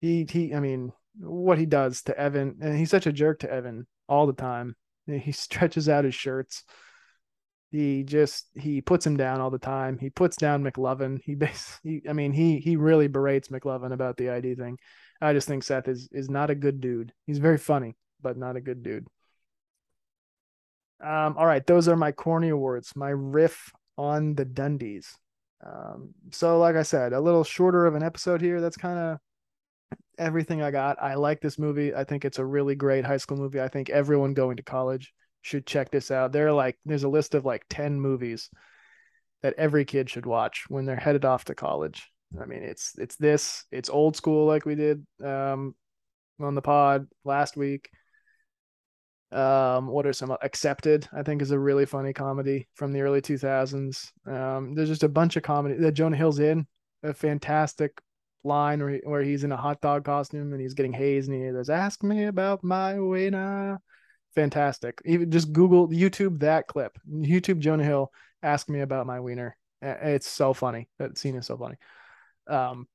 he 0.00 0.26
he. 0.28 0.54
I 0.54 0.60
mean, 0.60 0.92
what 1.18 1.58
he 1.58 1.66
does 1.66 2.02
to 2.02 2.18
Evan, 2.18 2.58
and 2.60 2.76
he's 2.76 2.90
such 2.90 3.06
a 3.06 3.12
jerk 3.12 3.40
to 3.40 3.52
Evan 3.52 3.86
all 4.08 4.26
the 4.26 4.32
time. 4.32 4.76
He 5.06 5.32
stretches 5.32 5.88
out 5.88 6.04
his 6.04 6.14
shirts. 6.14 6.64
He 7.70 8.02
just 8.02 8.48
he 8.54 8.80
puts 8.80 9.06
him 9.06 9.16
down 9.16 9.40
all 9.40 9.50
the 9.50 9.58
time. 9.58 9.98
He 9.98 10.10
puts 10.10 10.36
down 10.36 10.64
McLovin. 10.64 11.20
He, 11.22 11.36
he 11.82 12.02
I 12.08 12.12
mean, 12.12 12.32
he 12.32 12.58
he 12.58 12.76
really 12.76 13.06
berates 13.06 13.48
McLovin 13.48 13.92
about 13.92 14.16
the 14.16 14.30
ID 14.30 14.56
thing. 14.56 14.78
I 15.20 15.32
just 15.32 15.46
think 15.46 15.62
Seth 15.62 15.86
is 15.86 16.08
is 16.10 16.28
not 16.28 16.50
a 16.50 16.54
good 16.54 16.80
dude. 16.80 17.12
He's 17.26 17.38
very 17.38 17.58
funny, 17.58 17.94
but 18.20 18.36
not 18.36 18.56
a 18.56 18.60
good 18.60 18.82
dude. 18.82 19.06
Um, 21.00 21.36
all 21.38 21.46
right, 21.46 21.66
those 21.66 21.88
are 21.88 21.96
my 21.96 22.12
corny 22.12 22.50
awards. 22.50 22.94
My 22.96 23.10
riff 23.10 23.72
on 23.96 24.34
the 24.34 24.44
Dundies. 24.44 25.06
Um, 25.64 26.14
so, 26.32 26.58
like 26.58 26.76
I 26.76 26.82
said, 26.82 27.12
a 27.12 27.20
little 27.20 27.44
shorter 27.44 27.86
of 27.86 27.94
an 27.94 28.02
episode 28.02 28.40
here. 28.40 28.60
That's 28.60 28.76
kind 28.76 28.98
of 28.98 29.18
everything 30.18 30.62
I 30.62 30.70
got. 30.70 31.00
I 31.00 31.14
like 31.14 31.40
this 31.40 31.58
movie. 31.58 31.94
I 31.94 32.04
think 32.04 32.24
it's 32.24 32.38
a 32.38 32.44
really 32.44 32.74
great 32.74 33.04
high 33.04 33.16
school 33.18 33.36
movie. 33.36 33.60
I 33.60 33.68
think 33.68 33.90
everyone 33.90 34.34
going 34.34 34.56
to 34.56 34.62
college 34.62 35.12
should 35.42 35.66
check 35.66 35.90
this 35.90 36.10
out. 36.10 36.32
There 36.32 36.48
are 36.48 36.52
like 36.52 36.78
there's 36.84 37.04
a 37.04 37.08
list 37.08 37.34
of 37.34 37.44
like 37.44 37.64
10 37.70 38.00
movies 38.00 38.50
that 39.42 39.54
every 39.56 39.84
kid 39.84 40.10
should 40.10 40.26
watch 40.26 40.64
when 40.68 40.84
they're 40.84 40.96
headed 40.96 41.24
off 41.24 41.44
to 41.46 41.54
college. 41.54 42.08
I 42.40 42.44
mean, 42.46 42.62
it's 42.62 42.92
it's 42.98 43.16
this, 43.16 43.64
it's 43.72 43.90
old 43.90 44.16
school 44.16 44.46
like 44.46 44.64
we 44.64 44.74
did 44.74 45.06
um 45.24 45.74
on 46.40 46.54
the 46.54 46.62
pod 46.62 47.06
last 47.24 47.56
week. 47.56 47.90
Um, 49.32 49.86
what 49.86 50.06
are 50.06 50.12
some 50.12 50.36
accepted? 50.42 51.08
I 51.12 51.22
think 51.22 51.40
is 51.40 51.52
a 51.52 51.58
really 51.58 51.86
funny 51.86 52.12
comedy 52.12 52.66
from 52.74 52.92
the 52.92 53.00
early 53.00 53.20
2000s. 53.20 54.10
Um, 54.26 54.74
there's 54.74 54.88
just 54.88 55.04
a 55.04 55.08
bunch 55.08 55.36
of 55.36 55.44
comedy 55.44 55.76
that 55.76 55.92
Jonah 55.92 56.16
Hill's 56.16 56.40
in 56.40 56.66
a 57.02 57.14
fantastic 57.14 58.00
line 58.42 58.80
where, 58.80 58.90
he, 58.90 59.00
where 59.04 59.22
he's 59.22 59.44
in 59.44 59.52
a 59.52 59.56
hot 59.56 59.80
dog 59.80 60.04
costume 60.04 60.52
and 60.52 60.60
he's 60.60 60.74
getting 60.74 60.92
hazed 60.92 61.30
and 61.30 61.44
he 61.44 61.52
goes, 61.52 61.70
"Ask 61.70 62.02
me 62.02 62.24
about 62.24 62.64
my 62.64 62.98
wiener." 62.98 63.80
Fantastic. 64.34 65.00
Even 65.04 65.30
just 65.30 65.52
Google 65.52 65.88
YouTube 65.88 66.40
that 66.40 66.66
clip. 66.66 66.98
YouTube 67.08 67.58
Jonah 67.58 67.84
Hill, 67.84 68.12
ask 68.42 68.68
me 68.68 68.80
about 68.80 69.06
my 69.06 69.20
wiener. 69.20 69.56
It's 69.82 70.28
so 70.28 70.52
funny. 70.52 70.88
That 70.98 71.18
scene 71.18 71.36
is 71.36 71.46
so 71.46 71.56
funny. 71.56 71.76
Um, 72.48 72.86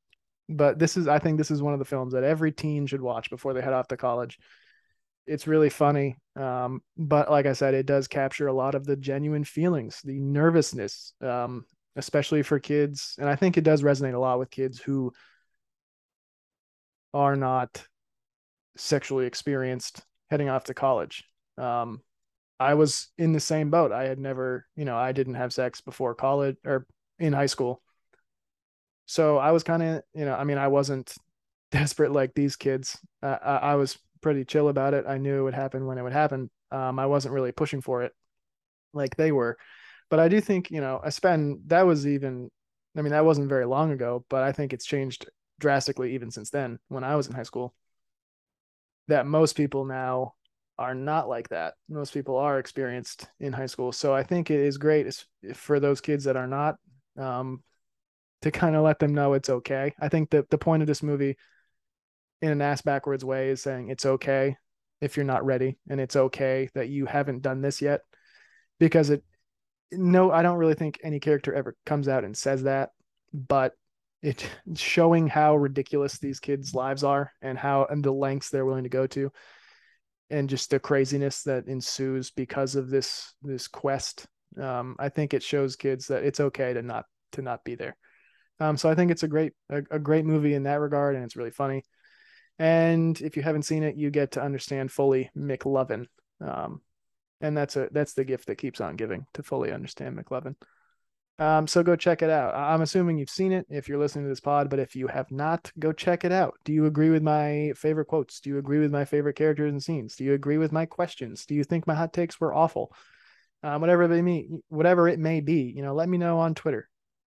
but 0.47 0.77
this 0.77 0.97
is, 0.97 1.07
I 1.07 1.19
think, 1.19 1.37
this 1.37 1.51
is 1.51 1.61
one 1.61 1.73
of 1.73 1.79
the 1.79 1.85
films 1.85 2.13
that 2.13 2.23
every 2.23 2.51
teen 2.51 2.85
should 2.85 3.01
watch 3.01 3.29
before 3.29 3.53
they 3.53 3.61
head 3.61 3.73
off 3.73 3.87
to 3.89 3.97
college 3.97 4.37
it's 5.27 5.47
really 5.47 5.69
funny. 5.69 6.17
Um, 6.35 6.81
but 6.97 7.29
like 7.31 7.45
I 7.45 7.53
said, 7.53 7.73
it 7.73 7.85
does 7.85 8.07
capture 8.07 8.47
a 8.47 8.53
lot 8.53 8.75
of 8.75 8.85
the 8.85 8.95
genuine 8.95 9.43
feelings, 9.43 10.01
the 10.03 10.19
nervousness, 10.19 11.13
um, 11.21 11.65
especially 11.95 12.43
for 12.43 12.59
kids. 12.59 13.15
And 13.17 13.29
I 13.29 13.35
think 13.35 13.57
it 13.57 13.63
does 13.63 13.81
resonate 13.81 14.13
a 14.13 14.19
lot 14.19 14.39
with 14.39 14.51
kids 14.51 14.79
who 14.79 15.13
are 17.13 17.35
not 17.35 17.85
sexually 18.77 19.25
experienced 19.25 20.03
heading 20.29 20.49
off 20.49 20.65
to 20.65 20.73
college. 20.73 21.23
Um, 21.57 22.01
I 22.59 22.75
was 22.75 23.09
in 23.17 23.33
the 23.33 23.39
same 23.39 23.69
boat. 23.69 23.91
I 23.91 24.03
had 24.05 24.19
never, 24.19 24.65
you 24.75 24.85
know, 24.85 24.97
I 24.97 25.11
didn't 25.11 25.35
have 25.35 25.53
sex 25.53 25.81
before 25.81 26.15
college 26.15 26.55
or 26.65 26.87
in 27.19 27.33
high 27.33 27.45
school. 27.47 27.81
So 29.05 29.37
I 29.37 29.51
was 29.51 29.63
kind 29.63 29.83
of, 29.83 30.01
you 30.13 30.25
know, 30.25 30.35
I 30.35 30.43
mean, 30.43 30.57
I 30.57 30.67
wasn't 30.67 31.13
desperate 31.71 32.11
like 32.11 32.33
these 32.33 32.55
kids. 32.55 32.97
Uh, 33.21 33.37
I, 33.41 33.55
I 33.57 33.75
was 33.75 33.97
pretty 34.21 34.45
chill 34.45 34.69
about 34.69 34.93
it. 34.93 35.05
I 35.07 35.17
knew 35.17 35.39
it 35.39 35.43
would 35.43 35.53
happen 35.53 35.85
when 35.85 35.97
it 35.97 36.03
would 36.03 36.13
happen. 36.13 36.49
Um, 36.71 36.99
I 36.99 37.05
wasn't 37.05 37.33
really 37.33 37.51
pushing 37.51 37.81
for 37.81 38.03
it 38.03 38.13
like 38.93 39.15
they 39.15 39.31
were. 39.31 39.57
But 40.09 40.19
I 40.19 40.27
do 40.27 40.39
think, 40.39 40.71
you 40.71 40.81
know, 40.81 40.99
I 41.03 41.09
spend 41.09 41.61
that 41.67 41.85
was 41.85 42.07
even 42.07 42.49
I 42.97 43.01
mean, 43.01 43.11
that 43.11 43.25
wasn't 43.25 43.49
very 43.49 43.65
long 43.65 43.91
ago, 43.91 44.25
but 44.29 44.43
I 44.43 44.53
think 44.53 44.71
it's 44.71 44.85
changed 44.85 45.29
drastically 45.59 46.13
even 46.15 46.31
since 46.31 46.49
then 46.49 46.79
when 46.87 47.03
I 47.03 47.15
was 47.15 47.27
in 47.27 47.33
high 47.33 47.43
school. 47.43 47.73
That 49.07 49.27
most 49.27 49.55
people 49.55 49.85
now 49.85 50.33
are 50.77 50.95
not 50.95 51.29
like 51.29 51.49
that. 51.49 51.75
Most 51.87 52.13
people 52.13 52.37
are 52.37 52.59
experienced 52.59 53.27
in 53.39 53.53
high 53.53 53.67
school. 53.67 53.91
So 53.91 54.13
I 54.13 54.23
think 54.23 54.51
it 54.51 54.59
is 54.59 54.77
great 54.77 55.25
for 55.53 55.79
those 55.79 56.01
kids 56.01 56.25
that 56.25 56.35
are 56.35 56.47
not 56.47 56.75
um, 57.17 57.63
to 58.41 58.51
kind 58.51 58.75
of 58.75 58.83
let 58.83 58.99
them 58.99 59.13
know 59.13 59.33
it's 59.33 59.49
okay. 59.49 59.93
I 59.99 60.09
think 60.09 60.31
that 60.31 60.49
the 60.49 60.57
point 60.57 60.83
of 60.83 60.87
this 60.87 61.03
movie 61.03 61.37
in 62.41 62.51
an 62.51 62.61
ass 62.61 62.81
backwards 62.81 63.23
way 63.23 63.49
is 63.49 63.61
saying 63.61 63.89
it's 63.89 64.05
okay 64.05 64.57
if 65.01 65.15
you're 65.15 65.25
not 65.25 65.45
ready 65.45 65.77
and 65.89 65.99
it's 65.99 66.15
okay 66.15 66.69
that 66.73 66.89
you 66.89 67.05
haven't 67.05 67.41
done 67.41 67.61
this 67.61 67.81
yet 67.81 68.01
because 68.79 69.09
it 69.09 69.23
no 69.91 70.31
i 70.31 70.41
don't 70.41 70.57
really 70.57 70.73
think 70.73 70.99
any 71.03 71.19
character 71.19 71.53
ever 71.53 71.75
comes 71.85 72.07
out 72.07 72.23
and 72.23 72.35
says 72.35 72.63
that 72.63 72.89
but 73.33 73.73
it 74.25 74.49
showing 74.75 75.27
how 75.27 75.55
ridiculous 75.55 76.17
these 76.17 76.39
kids 76.39 76.73
lives 76.73 77.03
are 77.03 77.31
and 77.41 77.57
how 77.57 77.85
and 77.85 78.03
the 78.03 78.11
lengths 78.11 78.49
they're 78.49 78.65
willing 78.65 78.83
to 78.83 78.89
go 78.89 79.07
to 79.07 79.31
and 80.29 80.49
just 80.49 80.69
the 80.69 80.79
craziness 80.79 81.43
that 81.43 81.67
ensues 81.67 82.31
because 82.31 82.75
of 82.75 82.89
this 82.89 83.33
this 83.41 83.67
quest 83.67 84.25
um, 84.61 84.95
i 84.99 85.09
think 85.09 85.33
it 85.33 85.43
shows 85.43 85.75
kids 85.75 86.07
that 86.07 86.23
it's 86.23 86.39
okay 86.39 86.73
to 86.73 86.81
not 86.81 87.05
to 87.31 87.41
not 87.41 87.63
be 87.63 87.75
there 87.75 87.95
um, 88.59 88.77
so 88.77 88.89
i 88.89 88.95
think 88.95 89.11
it's 89.11 89.23
a 89.23 89.27
great 89.27 89.53
a, 89.69 89.81
a 89.91 89.99
great 89.99 90.25
movie 90.25 90.53
in 90.53 90.63
that 90.63 90.79
regard 90.79 91.15
and 91.15 91.23
it's 91.23 91.35
really 91.35 91.51
funny 91.51 91.83
and 92.57 93.19
if 93.21 93.35
you 93.35 93.43
haven't 93.43 93.63
seen 93.63 93.83
it, 93.83 93.97
you 93.97 94.09
get 94.09 94.31
to 94.31 94.41
understand 94.41 94.91
fully 94.91 95.29
McLovin. 95.37 96.07
Um, 96.39 96.81
and 97.41 97.55
that's 97.55 97.75
a 97.75 97.89
that's 97.91 98.13
the 98.13 98.23
gift 98.23 98.47
that 98.47 98.55
keeps 98.55 98.79
on 98.79 98.95
giving 98.95 99.25
to 99.33 99.43
fully 99.43 99.71
understand 99.71 100.17
McLovin. 100.17 100.55
Um, 101.37 101.67
so 101.67 101.83
go 101.83 101.97
check 101.97 102.21
it 102.21 102.29
out. 102.29 102.55
I'm 102.55 102.81
assuming 102.81 103.17
you've 103.17 103.29
seen 103.29 103.51
it 103.51 103.65
if 103.69 103.89
you're 103.89 103.97
listening 103.97 104.23
to 104.25 104.29
this 104.29 104.39
pod, 104.39 104.69
but 104.69 104.79
if 104.79 104.95
you 104.95 105.07
have 105.07 105.29
not, 105.31 105.69
go 105.77 105.91
check 105.91 106.23
it 106.23 106.31
out. 106.31 106.53
Do 106.63 106.71
you 106.71 106.85
agree 106.85 107.09
with 107.09 107.23
my 107.23 107.73
favorite 107.75 108.05
quotes? 108.05 108.39
Do 108.39 108.49
you 108.49 108.57
agree 108.57 108.79
with 108.79 108.91
my 108.91 109.03
favorite 109.03 109.35
characters 109.35 109.71
and 109.71 109.83
scenes? 109.83 110.15
Do 110.15 110.23
you 110.23 110.33
agree 110.33 110.57
with 110.57 110.71
my 110.71 110.85
questions? 110.85 111.45
Do 111.45 111.53
you 111.53 111.65
think 111.65 111.87
my 111.87 111.95
hot 111.95 112.13
takes 112.13 112.39
were 112.39 112.53
awful? 112.53 112.93
Um, 113.63 113.81
whatever 113.81 114.07
they 114.07 114.21
may, 114.21 114.47
whatever 114.69 115.09
it 115.09 115.19
may 115.19 115.41
be, 115.41 115.73
you 115.75 115.81
know, 115.81 115.93
let 115.93 116.07
me 116.07 116.17
know 116.17 116.39
on 116.39 116.55
Twitter 116.55 116.87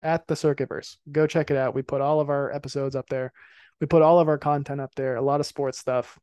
at 0.01 0.27
the 0.27 0.35
Circuitverse. 0.35 0.95
Go 1.11 1.27
check 1.27 1.51
it 1.51 1.57
out. 1.57 1.75
We 1.75 1.81
put 1.81 2.01
all 2.01 2.21
of 2.21 2.29
our 2.29 2.53
episodes 2.53 2.95
up 2.95 3.09
there. 3.09 3.33
We 3.81 3.87
put 3.87 4.01
all 4.01 4.19
of 4.19 4.29
our 4.29 4.37
content 4.37 4.79
up 4.79 4.95
there. 4.95 5.15
A 5.15 5.21
lot 5.21 5.41
of 5.41 5.45
sports 5.45 5.77
stuff, 5.77 6.17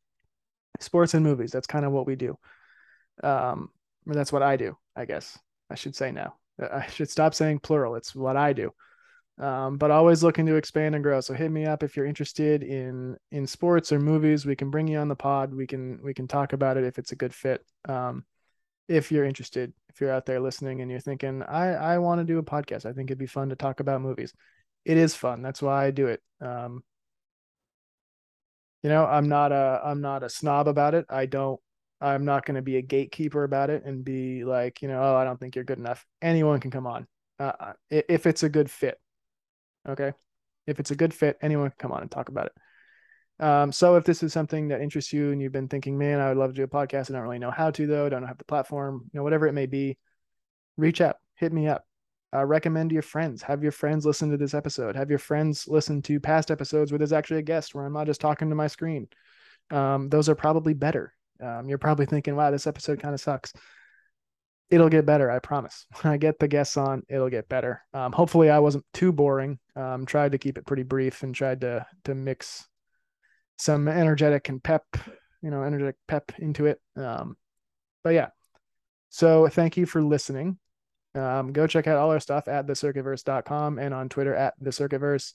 sports 0.80 1.12
and 1.12 1.24
movies. 1.24 1.50
That's 1.50 1.66
kind 1.66 1.84
of 1.84 1.92
what 1.92 2.06
we 2.06 2.16
do. 2.16 2.38
Um, 3.22 3.70
that's 4.06 4.32
what 4.32 4.42
I 4.42 4.56
do, 4.56 4.78
I 4.94 5.04
guess 5.04 5.38
I 5.68 5.74
should 5.74 5.96
say 5.96 6.12
now. 6.12 6.36
I 6.60 6.86
should 6.86 7.10
stop 7.10 7.34
saying 7.34 7.60
plural. 7.60 7.96
It's 7.96 8.14
what 8.14 8.36
I 8.36 8.52
do. 8.52 8.72
Um, 9.38 9.76
but 9.76 9.90
always 9.90 10.22
looking 10.22 10.46
to 10.46 10.56
expand 10.56 10.94
and 10.94 11.04
grow. 11.04 11.20
So 11.20 11.34
hit 11.34 11.50
me 11.50 11.66
up 11.66 11.82
if 11.82 11.96
you're 11.96 12.06
interested 12.06 12.62
in 12.62 13.16
in 13.30 13.46
sports 13.46 13.92
or 13.92 13.98
movies. 13.98 14.46
We 14.46 14.56
can 14.56 14.70
bring 14.70 14.88
you 14.88 14.98
on 14.98 15.08
the 15.08 15.16
pod. 15.16 15.52
We 15.52 15.66
can 15.66 16.00
we 16.02 16.14
can 16.14 16.26
talk 16.26 16.54
about 16.54 16.78
it 16.78 16.84
if 16.84 16.98
it's 16.98 17.12
a 17.12 17.16
good 17.16 17.34
fit. 17.34 17.62
Um, 17.86 18.24
if 18.88 19.12
you're 19.12 19.24
interested, 19.24 19.72
if 19.90 20.00
you're 20.00 20.12
out 20.12 20.24
there 20.26 20.40
listening 20.40 20.80
and 20.80 20.90
you're 20.90 21.00
thinking, 21.00 21.42
I 21.42 21.74
I 21.74 21.98
want 21.98 22.20
to 22.20 22.24
do 22.24 22.38
a 22.38 22.42
podcast. 22.42 22.86
I 22.86 22.92
think 22.92 23.10
it'd 23.10 23.18
be 23.18 23.26
fun 23.26 23.50
to 23.50 23.56
talk 23.56 23.80
about 23.80 24.00
movies. 24.00 24.32
It 24.86 24.96
is 24.96 25.14
fun. 25.14 25.42
That's 25.42 25.60
why 25.60 25.86
I 25.86 25.90
do 25.90 26.06
it. 26.06 26.22
Um, 26.40 26.82
you 28.82 28.88
know, 28.88 29.04
I'm 29.04 29.28
not 29.28 29.52
a 29.52 29.80
I'm 29.84 30.00
not 30.00 30.22
a 30.22 30.30
snob 30.30 30.68
about 30.68 30.94
it. 30.94 31.06
I 31.10 31.26
don't 31.26 31.60
I'm 32.00 32.24
not 32.24 32.44
going 32.44 32.56
to 32.56 32.62
be 32.62 32.76
a 32.76 32.82
gatekeeper 32.82 33.44
about 33.44 33.70
it 33.70 33.84
and 33.84 34.04
be 34.04 34.44
like, 34.44 34.82
you 34.82 34.88
know, 34.88 35.00
oh, 35.02 35.16
I 35.16 35.24
don't 35.24 35.40
think 35.40 35.54
you're 35.54 35.64
good 35.64 35.78
enough. 35.78 36.04
Anyone 36.20 36.60
can 36.60 36.70
come 36.70 36.86
on 36.86 37.06
uh, 37.38 37.52
uh 37.58 37.72
if 37.90 38.26
it's 38.26 38.42
a 38.42 38.48
good 38.48 38.70
fit. 38.70 38.98
Okay. 39.88 40.12
If 40.66 40.80
it's 40.80 40.90
a 40.90 40.96
good 40.96 41.14
fit, 41.14 41.38
anyone 41.40 41.70
can 41.70 41.78
come 41.78 41.92
on 41.92 42.02
and 42.02 42.10
talk 42.10 42.28
about 42.28 42.46
it. 42.46 42.52
Um, 43.38 43.70
so 43.70 43.96
if 43.96 44.04
this 44.04 44.22
is 44.22 44.32
something 44.32 44.68
that 44.68 44.80
interests 44.80 45.12
you 45.12 45.30
and 45.30 45.40
you've 45.40 45.52
been 45.52 45.68
thinking, 45.68 45.96
man, 45.96 46.20
I 46.20 46.28
would 46.28 46.38
love 46.38 46.50
to 46.50 46.56
do 46.56 46.64
a 46.64 46.68
podcast. 46.68 47.10
I 47.10 47.14
don't 47.14 47.22
really 47.22 47.38
know 47.38 47.50
how 47.50 47.70
to 47.70 47.86
though. 47.86 48.08
Don't 48.08 48.26
have 48.26 48.38
the 48.38 48.44
platform, 48.44 49.02
you 49.12 49.18
know, 49.18 49.22
whatever 49.22 49.46
it 49.46 49.52
may 49.52 49.66
be, 49.66 49.96
reach 50.76 51.00
out, 51.00 51.16
hit 51.36 51.52
me 51.52 51.68
up, 51.68 51.84
uh, 52.34 52.44
recommend 52.44 52.90
to 52.90 52.94
your 52.94 53.02
friends, 53.02 53.42
have 53.42 53.62
your 53.62 53.72
friends 53.72 54.04
listen 54.04 54.30
to 54.30 54.36
this 54.36 54.54
episode, 54.54 54.96
have 54.96 55.10
your 55.10 55.18
friends 55.18 55.68
listen 55.68 56.02
to 56.02 56.18
past 56.18 56.50
episodes 56.50 56.90
where 56.90 56.98
there's 56.98 57.12
actually 57.12 57.38
a 57.38 57.42
guest 57.42 57.74
where 57.74 57.86
I'm 57.86 57.92
not 57.92 58.06
just 58.06 58.20
talking 58.20 58.48
to 58.48 58.56
my 58.56 58.66
screen. 58.66 59.08
Um, 59.70 60.08
those 60.08 60.28
are 60.28 60.34
probably 60.34 60.74
better 60.74 61.12
um, 61.40 61.68
you're 61.68 61.78
probably 61.78 62.06
thinking, 62.06 62.36
wow, 62.36 62.50
this 62.50 62.66
episode 62.66 63.00
kind 63.00 63.14
of 63.14 63.20
sucks. 63.20 63.52
It'll 64.68 64.88
get 64.88 65.06
better, 65.06 65.30
I 65.30 65.38
promise. 65.38 65.86
When 66.02 66.12
I 66.12 66.16
get 66.16 66.38
the 66.38 66.48
guests 66.48 66.76
on, 66.76 67.02
it'll 67.08 67.30
get 67.30 67.48
better. 67.48 67.82
Um, 67.94 68.12
hopefully, 68.12 68.50
I 68.50 68.58
wasn't 68.58 68.84
too 68.92 69.12
boring. 69.12 69.58
Um, 69.74 70.06
tried 70.06 70.32
to 70.32 70.38
keep 70.38 70.58
it 70.58 70.66
pretty 70.66 70.82
brief 70.82 71.22
and 71.22 71.34
tried 71.34 71.60
to 71.60 71.86
to 72.04 72.14
mix 72.14 72.66
some 73.58 73.88
energetic 73.88 74.48
and 74.48 74.62
pep, 74.62 74.84
you 75.42 75.50
know, 75.50 75.62
energetic 75.62 75.96
pep 76.08 76.32
into 76.38 76.66
it. 76.66 76.80
Um, 76.96 77.36
but 78.02 78.14
yeah, 78.14 78.28
so 79.08 79.48
thank 79.48 79.76
you 79.76 79.86
for 79.86 80.02
listening. 80.02 80.58
Um, 81.14 81.52
go 81.52 81.66
check 81.66 81.86
out 81.86 81.96
all 81.96 82.10
our 82.10 82.20
stuff 82.20 82.48
at 82.48 82.66
thecircuitverse.com 82.66 83.78
and 83.78 83.94
on 83.94 84.08
Twitter 84.08 84.34
at 84.34 84.60
thecircuitverse 84.60 85.32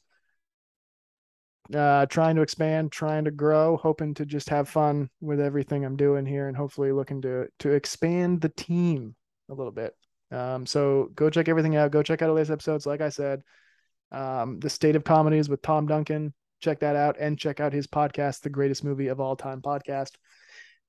uh, 1.74 2.06
trying 2.08 2.36
to 2.36 2.41
expand, 2.41 2.91
trying 2.91 3.26
to 3.26 3.32
grow, 3.32 3.78
hoping 3.78 4.13
to 4.15 4.26
just 4.26 4.50
have 4.50 4.67
fun 4.67 5.10
with 5.21 5.39
everything 5.39 5.86
I'm 5.86 5.95
doing 5.95 6.26
here, 6.26 6.47
and 6.47 6.58
hopefully 6.58 6.91
looking 6.91 7.21
to 7.21 7.47
to 7.60 7.71
expand 7.71 8.41
the 8.41 8.50
team 8.50 9.15
a 9.50 9.54
little 9.54 9.71
bit. 9.71 9.93
Um, 10.32 10.65
so 10.65 11.10
go 11.15 11.30
check 11.30 11.50
everything 11.50 11.76
out. 11.76 11.91
Go 11.91 12.04
check 12.04 12.21
out 12.21 12.28
the 12.28 12.34
latest 12.34 12.52
episodes. 12.52 12.86
Like 12.86 13.02
I 13.02 13.10
said, 13.10 13.41
um, 14.12 14.60
the 14.60 14.69
State 14.69 14.95
of 14.95 15.04
Comedies 15.04 15.50
with 15.50 15.62
Tom 15.62 15.88
Duncan. 15.88 16.34
Check 16.62 16.80
that 16.82 16.95
out, 16.95 17.17
and 17.19 17.39
check 17.39 17.60
out 17.60 17.74
his 17.74 17.88
podcast, 17.88 18.41
the 18.41 18.50
greatest 18.50 18.84
movie 18.84 19.08
of 19.08 19.19
all 19.19 19.36
time 19.36 19.62
podcast. 19.62 20.12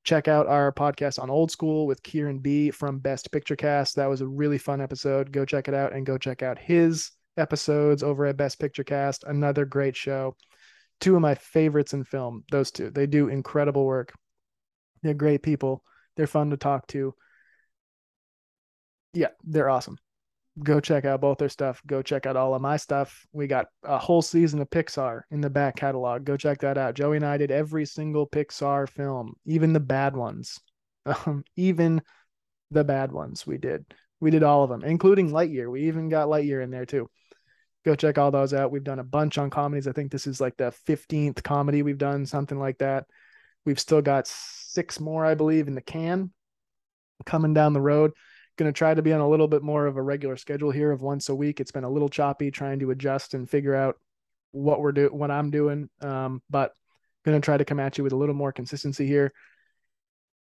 Check 0.04 0.26
out 0.26 0.48
our 0.48 0.72
podcast 0.72 1.22
on 1.22 1.30
Old 1.30 1.50
School 1.50 1.86
with 1.86 2.02
Kieran 2.02 2.40
B 2.40 2.70
from 2.70 2.98
Best 2.98 3.30
Picture 3.30 3.56
Cast. 3.56 3.96
That 3.96 4.10
was 4.10 4.20
a 4.20 4.26
really 4.26 4.58
fun 4.58 4.80
episode. 4.80 5.32
Go 5.32 5.44
check 5.44 5.68
it 5.68 5.74
out, 5.74 5.92
and 5.92 6.04
go 6.04 6.18
check 6.18 6.42
out 6.42 6.58
his 6.58 7.12
episodes 7.36 8.02
over 8.02 8.26
at 8.26 8.36
Best 8.36 8.58
Picture 8.58 8.84
Cast. 8.84 9.24
Another 9.24 9.64
great 9.64 9.96
show 9.96 10.36
two 11.00 11.16
of 11.16 11.22
my 11.22 11.34
favorites 11.34 11.94
in 11.94 12.04
film. 12.04 12.44
Those 12.50 12.70
two, 12.70 12.90
they 12.90 13.06
do 13.06 13.28
incredible 13.28 13.84
work. 13.84 14.12
They're 15.02 15.14
great 15.14 15.42
people. 15.42 15.82
They're 16.16 16.26
fun 16.26 16.50
to 16.50 16.56
talk 16.56 16.86
to. 16.88 17.14
Yeah, 19.14 19.28
they're 19.44 19.70
awesome. 19.70 19.98
Go 20.62 20.80
check 20.80 21.04
out 21.04 21.20
both 21.20 21.38
their 21.38 21.48
stuff. 21.48 21.80
Go 21.86 22.02
check 22.02 22.26
out 22.26 22.36
all 22.36 22.54
of 22.54 22.60
my 22.60 22.76
stuff. 22.76 23.26
We 23.32 23.46
got 23.46 23.66
a 23.82 23.98
whole 23.98 24.22
season 24.22 24.60
of 24.60 24.70
Pixar 24.70 25.22
in 25.30 25.40
the 25.40 25.50
back 25.50 25.76
catalog. 25.76 26.24
Go 26.24 26.36
check 26.36 26.60
that 26.60 26.76
out. 26.76 26.94
Joey 26.94 27.16
and 27.16 27.24
I 27.24 27.38
did 27.38 27.50
every 27.50 27.86
single 27.86 28.26
Pixar 28.26 28.88
film, 28.88 29.34
even 29.46 29.72
the 29.72 29.80
bad 29.80 30.16
ones. 30.16 30.58
Um, 31.04 31.42
even 31.56 32.00
the 32.70 32.84
bad 32.84 33.10
ones 33.10 33.44
we 33.44 33.58
did. 33.58 33.84
We 34.20 34.30
did 34.30 34.44
all 34.44 34.62
of 34.62 34.70
them, 34.70 34.84
including 34.84 35.32
Lightyear. 35.32 35.68
We 35.68 35.88
even 35.88 36.08
got 36.08 36.28
Lightyear 36.28 36.62
in 36.62 36.70
there 36.70 36.86
too 36.86 37.10
go 37.84 37.94
check 37.94 38.18
all 38.18 38.30
those 38.30 38.54
out. 38.54 38.70
We've 38.70 38.84
done 38.84 38.98
a 38.98 39.04
bunch 39.04 39.38
on 39.38 39.50
comedies. 39.50 39.88
I 39.88 39.92
think 39.92 40.10
this 40.12 40.26
is 40.26 40.40
like 40.40 40.56
the 40.56 40.72
15th 40.86 41.42
comedy 41.42 41.82
we've 41.82 41.98
done, 41.98 42.26
something 42.26 42.58
like 42.58 42.78
that. 42.78 43.06
We've 43.64 43.80
still 43.80 44.02
got 44.02 44.26
six 44.26 45.00
more, 45.00 45.24
I 45.24 45.34
believe, 45.34 45.68
in 45.68 45.74
the 45.74 45.80
can 45.80 46.32
coming 47.24 47.54
down 47.54 47.72
the 47.72 47.80
road. 47.80 48.12
Going 48.56 48.72
to 48.72 48.76
try 48.76 48.92
to 48.92 49.02
be 49.02 49.12
on 49.12 49.20
a 49.20 49.28
little 49.28 49.48
bit 49.48 49.62
more 49.62 49.86
of 49.86 49.96
a 49.96 50.02
regular 50.02 50.36
schedule 50.36 50.70
here 50.70 50.92
of 50.92 51.00
once 51.00 51.28
a 51.28 51.34
week. 51.34 51.60
It's 51.60 51.72
been 51.72 51.84
a 51.84 51.90
little 51.90 52.08
choppy 52.08 52.50
trying 52.50 52.80
to 52.80 52.90
adjust 52.90 53.34
and 53.34 53.48
figure 53.48 53.74
out 53.74 53.96
what 54.50 54.80
we're 54.80 54.92
doing, 54.92 55.16
what 55.16 55.30
I'm 55.30 55.50
doing. 55.50 55.88
Um, 56.00 56.42
but 56.50 56.72
going 57.24 57.40
to 57.40 57.44
try 57.44 57.56
to 57.56 57.64
come 57.64 57.80
at 57.80 57.98
you 57.98 58.04
with 58.04 58.12
a 58.12 58.16
little 58.16 58.34
more 58.34 58.52
consistency 58.52 59.06
here. 59.06 59.32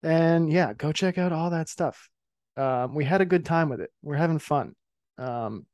And 0.02 0.52
yeah, 0.52 0.74
go 0.74 0.92
check 0.92 1.16
out 1.16 1.32
all 1.32 1.50
that 1.50 1.68
stuff. 1.68 2.10
Um, 2.56 2.94
we 2.94 3.04
had 3.04 3.20
a 3.20 3.26
good 3.26 3.44
time 3.44 3.68
with 3.68 3.80
it. 3.80 3.90
We're 4.02 4.16
having 4.16 4.38
fun. 4.38 4.74
Um, 5.16 5.66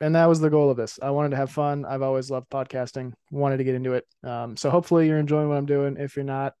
and 0.00 0.14
that 0.14 0.26
was 0.26 0.40
the 0.40 0.50
goal 0.50 0.70
of 0.70 0.76
this. 0.76 0.98
I 1.02 1.10
wanted 1.10 1.30
to 1.30 1.36
have 1.36 1.50
fun. 1.50 1.84
I've 1.84 2.02
always 2.02 2.30
loved 2.30 2.50
podcasting, 2.50 3.12
wanted 3.30 3.58
to 3.58 3.64
get 3.64 3.74
into 3.74 3.94
it. 3.94 4.04
Um, 4.22 4.56
so 4.56 4.70
hopefully 4.70 5.06
you're 5.06 5.18
enjoying 5.18 5.48
what 5.48 5.58
I'm 5.58 5.66
doing. 5.66 5.96
If 5.98 6.16
you're 6.16 6.24
not, 6.24 6.54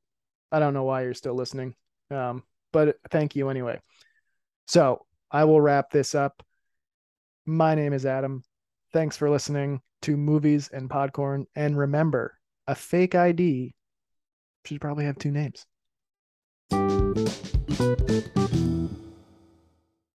I 0.50 0.58
don't 0.58 0.74
know 0.74 0.84
why 0.84 1.02
you're 1.02 1.14
still 1.14 1.34
listening. 1.34 1.74
Um, 2.10 2.42
but 2.72 2.96
thank 3.10 3.36
you 3.36 3.48
anyway. 3.50 3.80
So 4.66 5.04
I 5.30 5.44
will 5.44 5.60
wrap 5.60 5.90
this 5.90 6.14
up. 6.14 6.42
My 7.44 7.74
name 7.74 7.92
is 7.92 8.06
Adam. 8.06 8.42
Thanks 8.92 9.16
for 9.16 9.28
listening 9.28 9.80
to 10.02 10.16
Movies 10.16 10.70
and 10.72 10.88
Podcorn. 10.88 11.44
And 11.54 11.76
remember, 11.76 12.34
a 12.66 12.74
fake 12.74 13.14
ID 13.14 13.74
should 14.64 14.80
probably 14.80 15.04
have 15.04 15.18
two 15.18 15.30
names. 15.30 15.66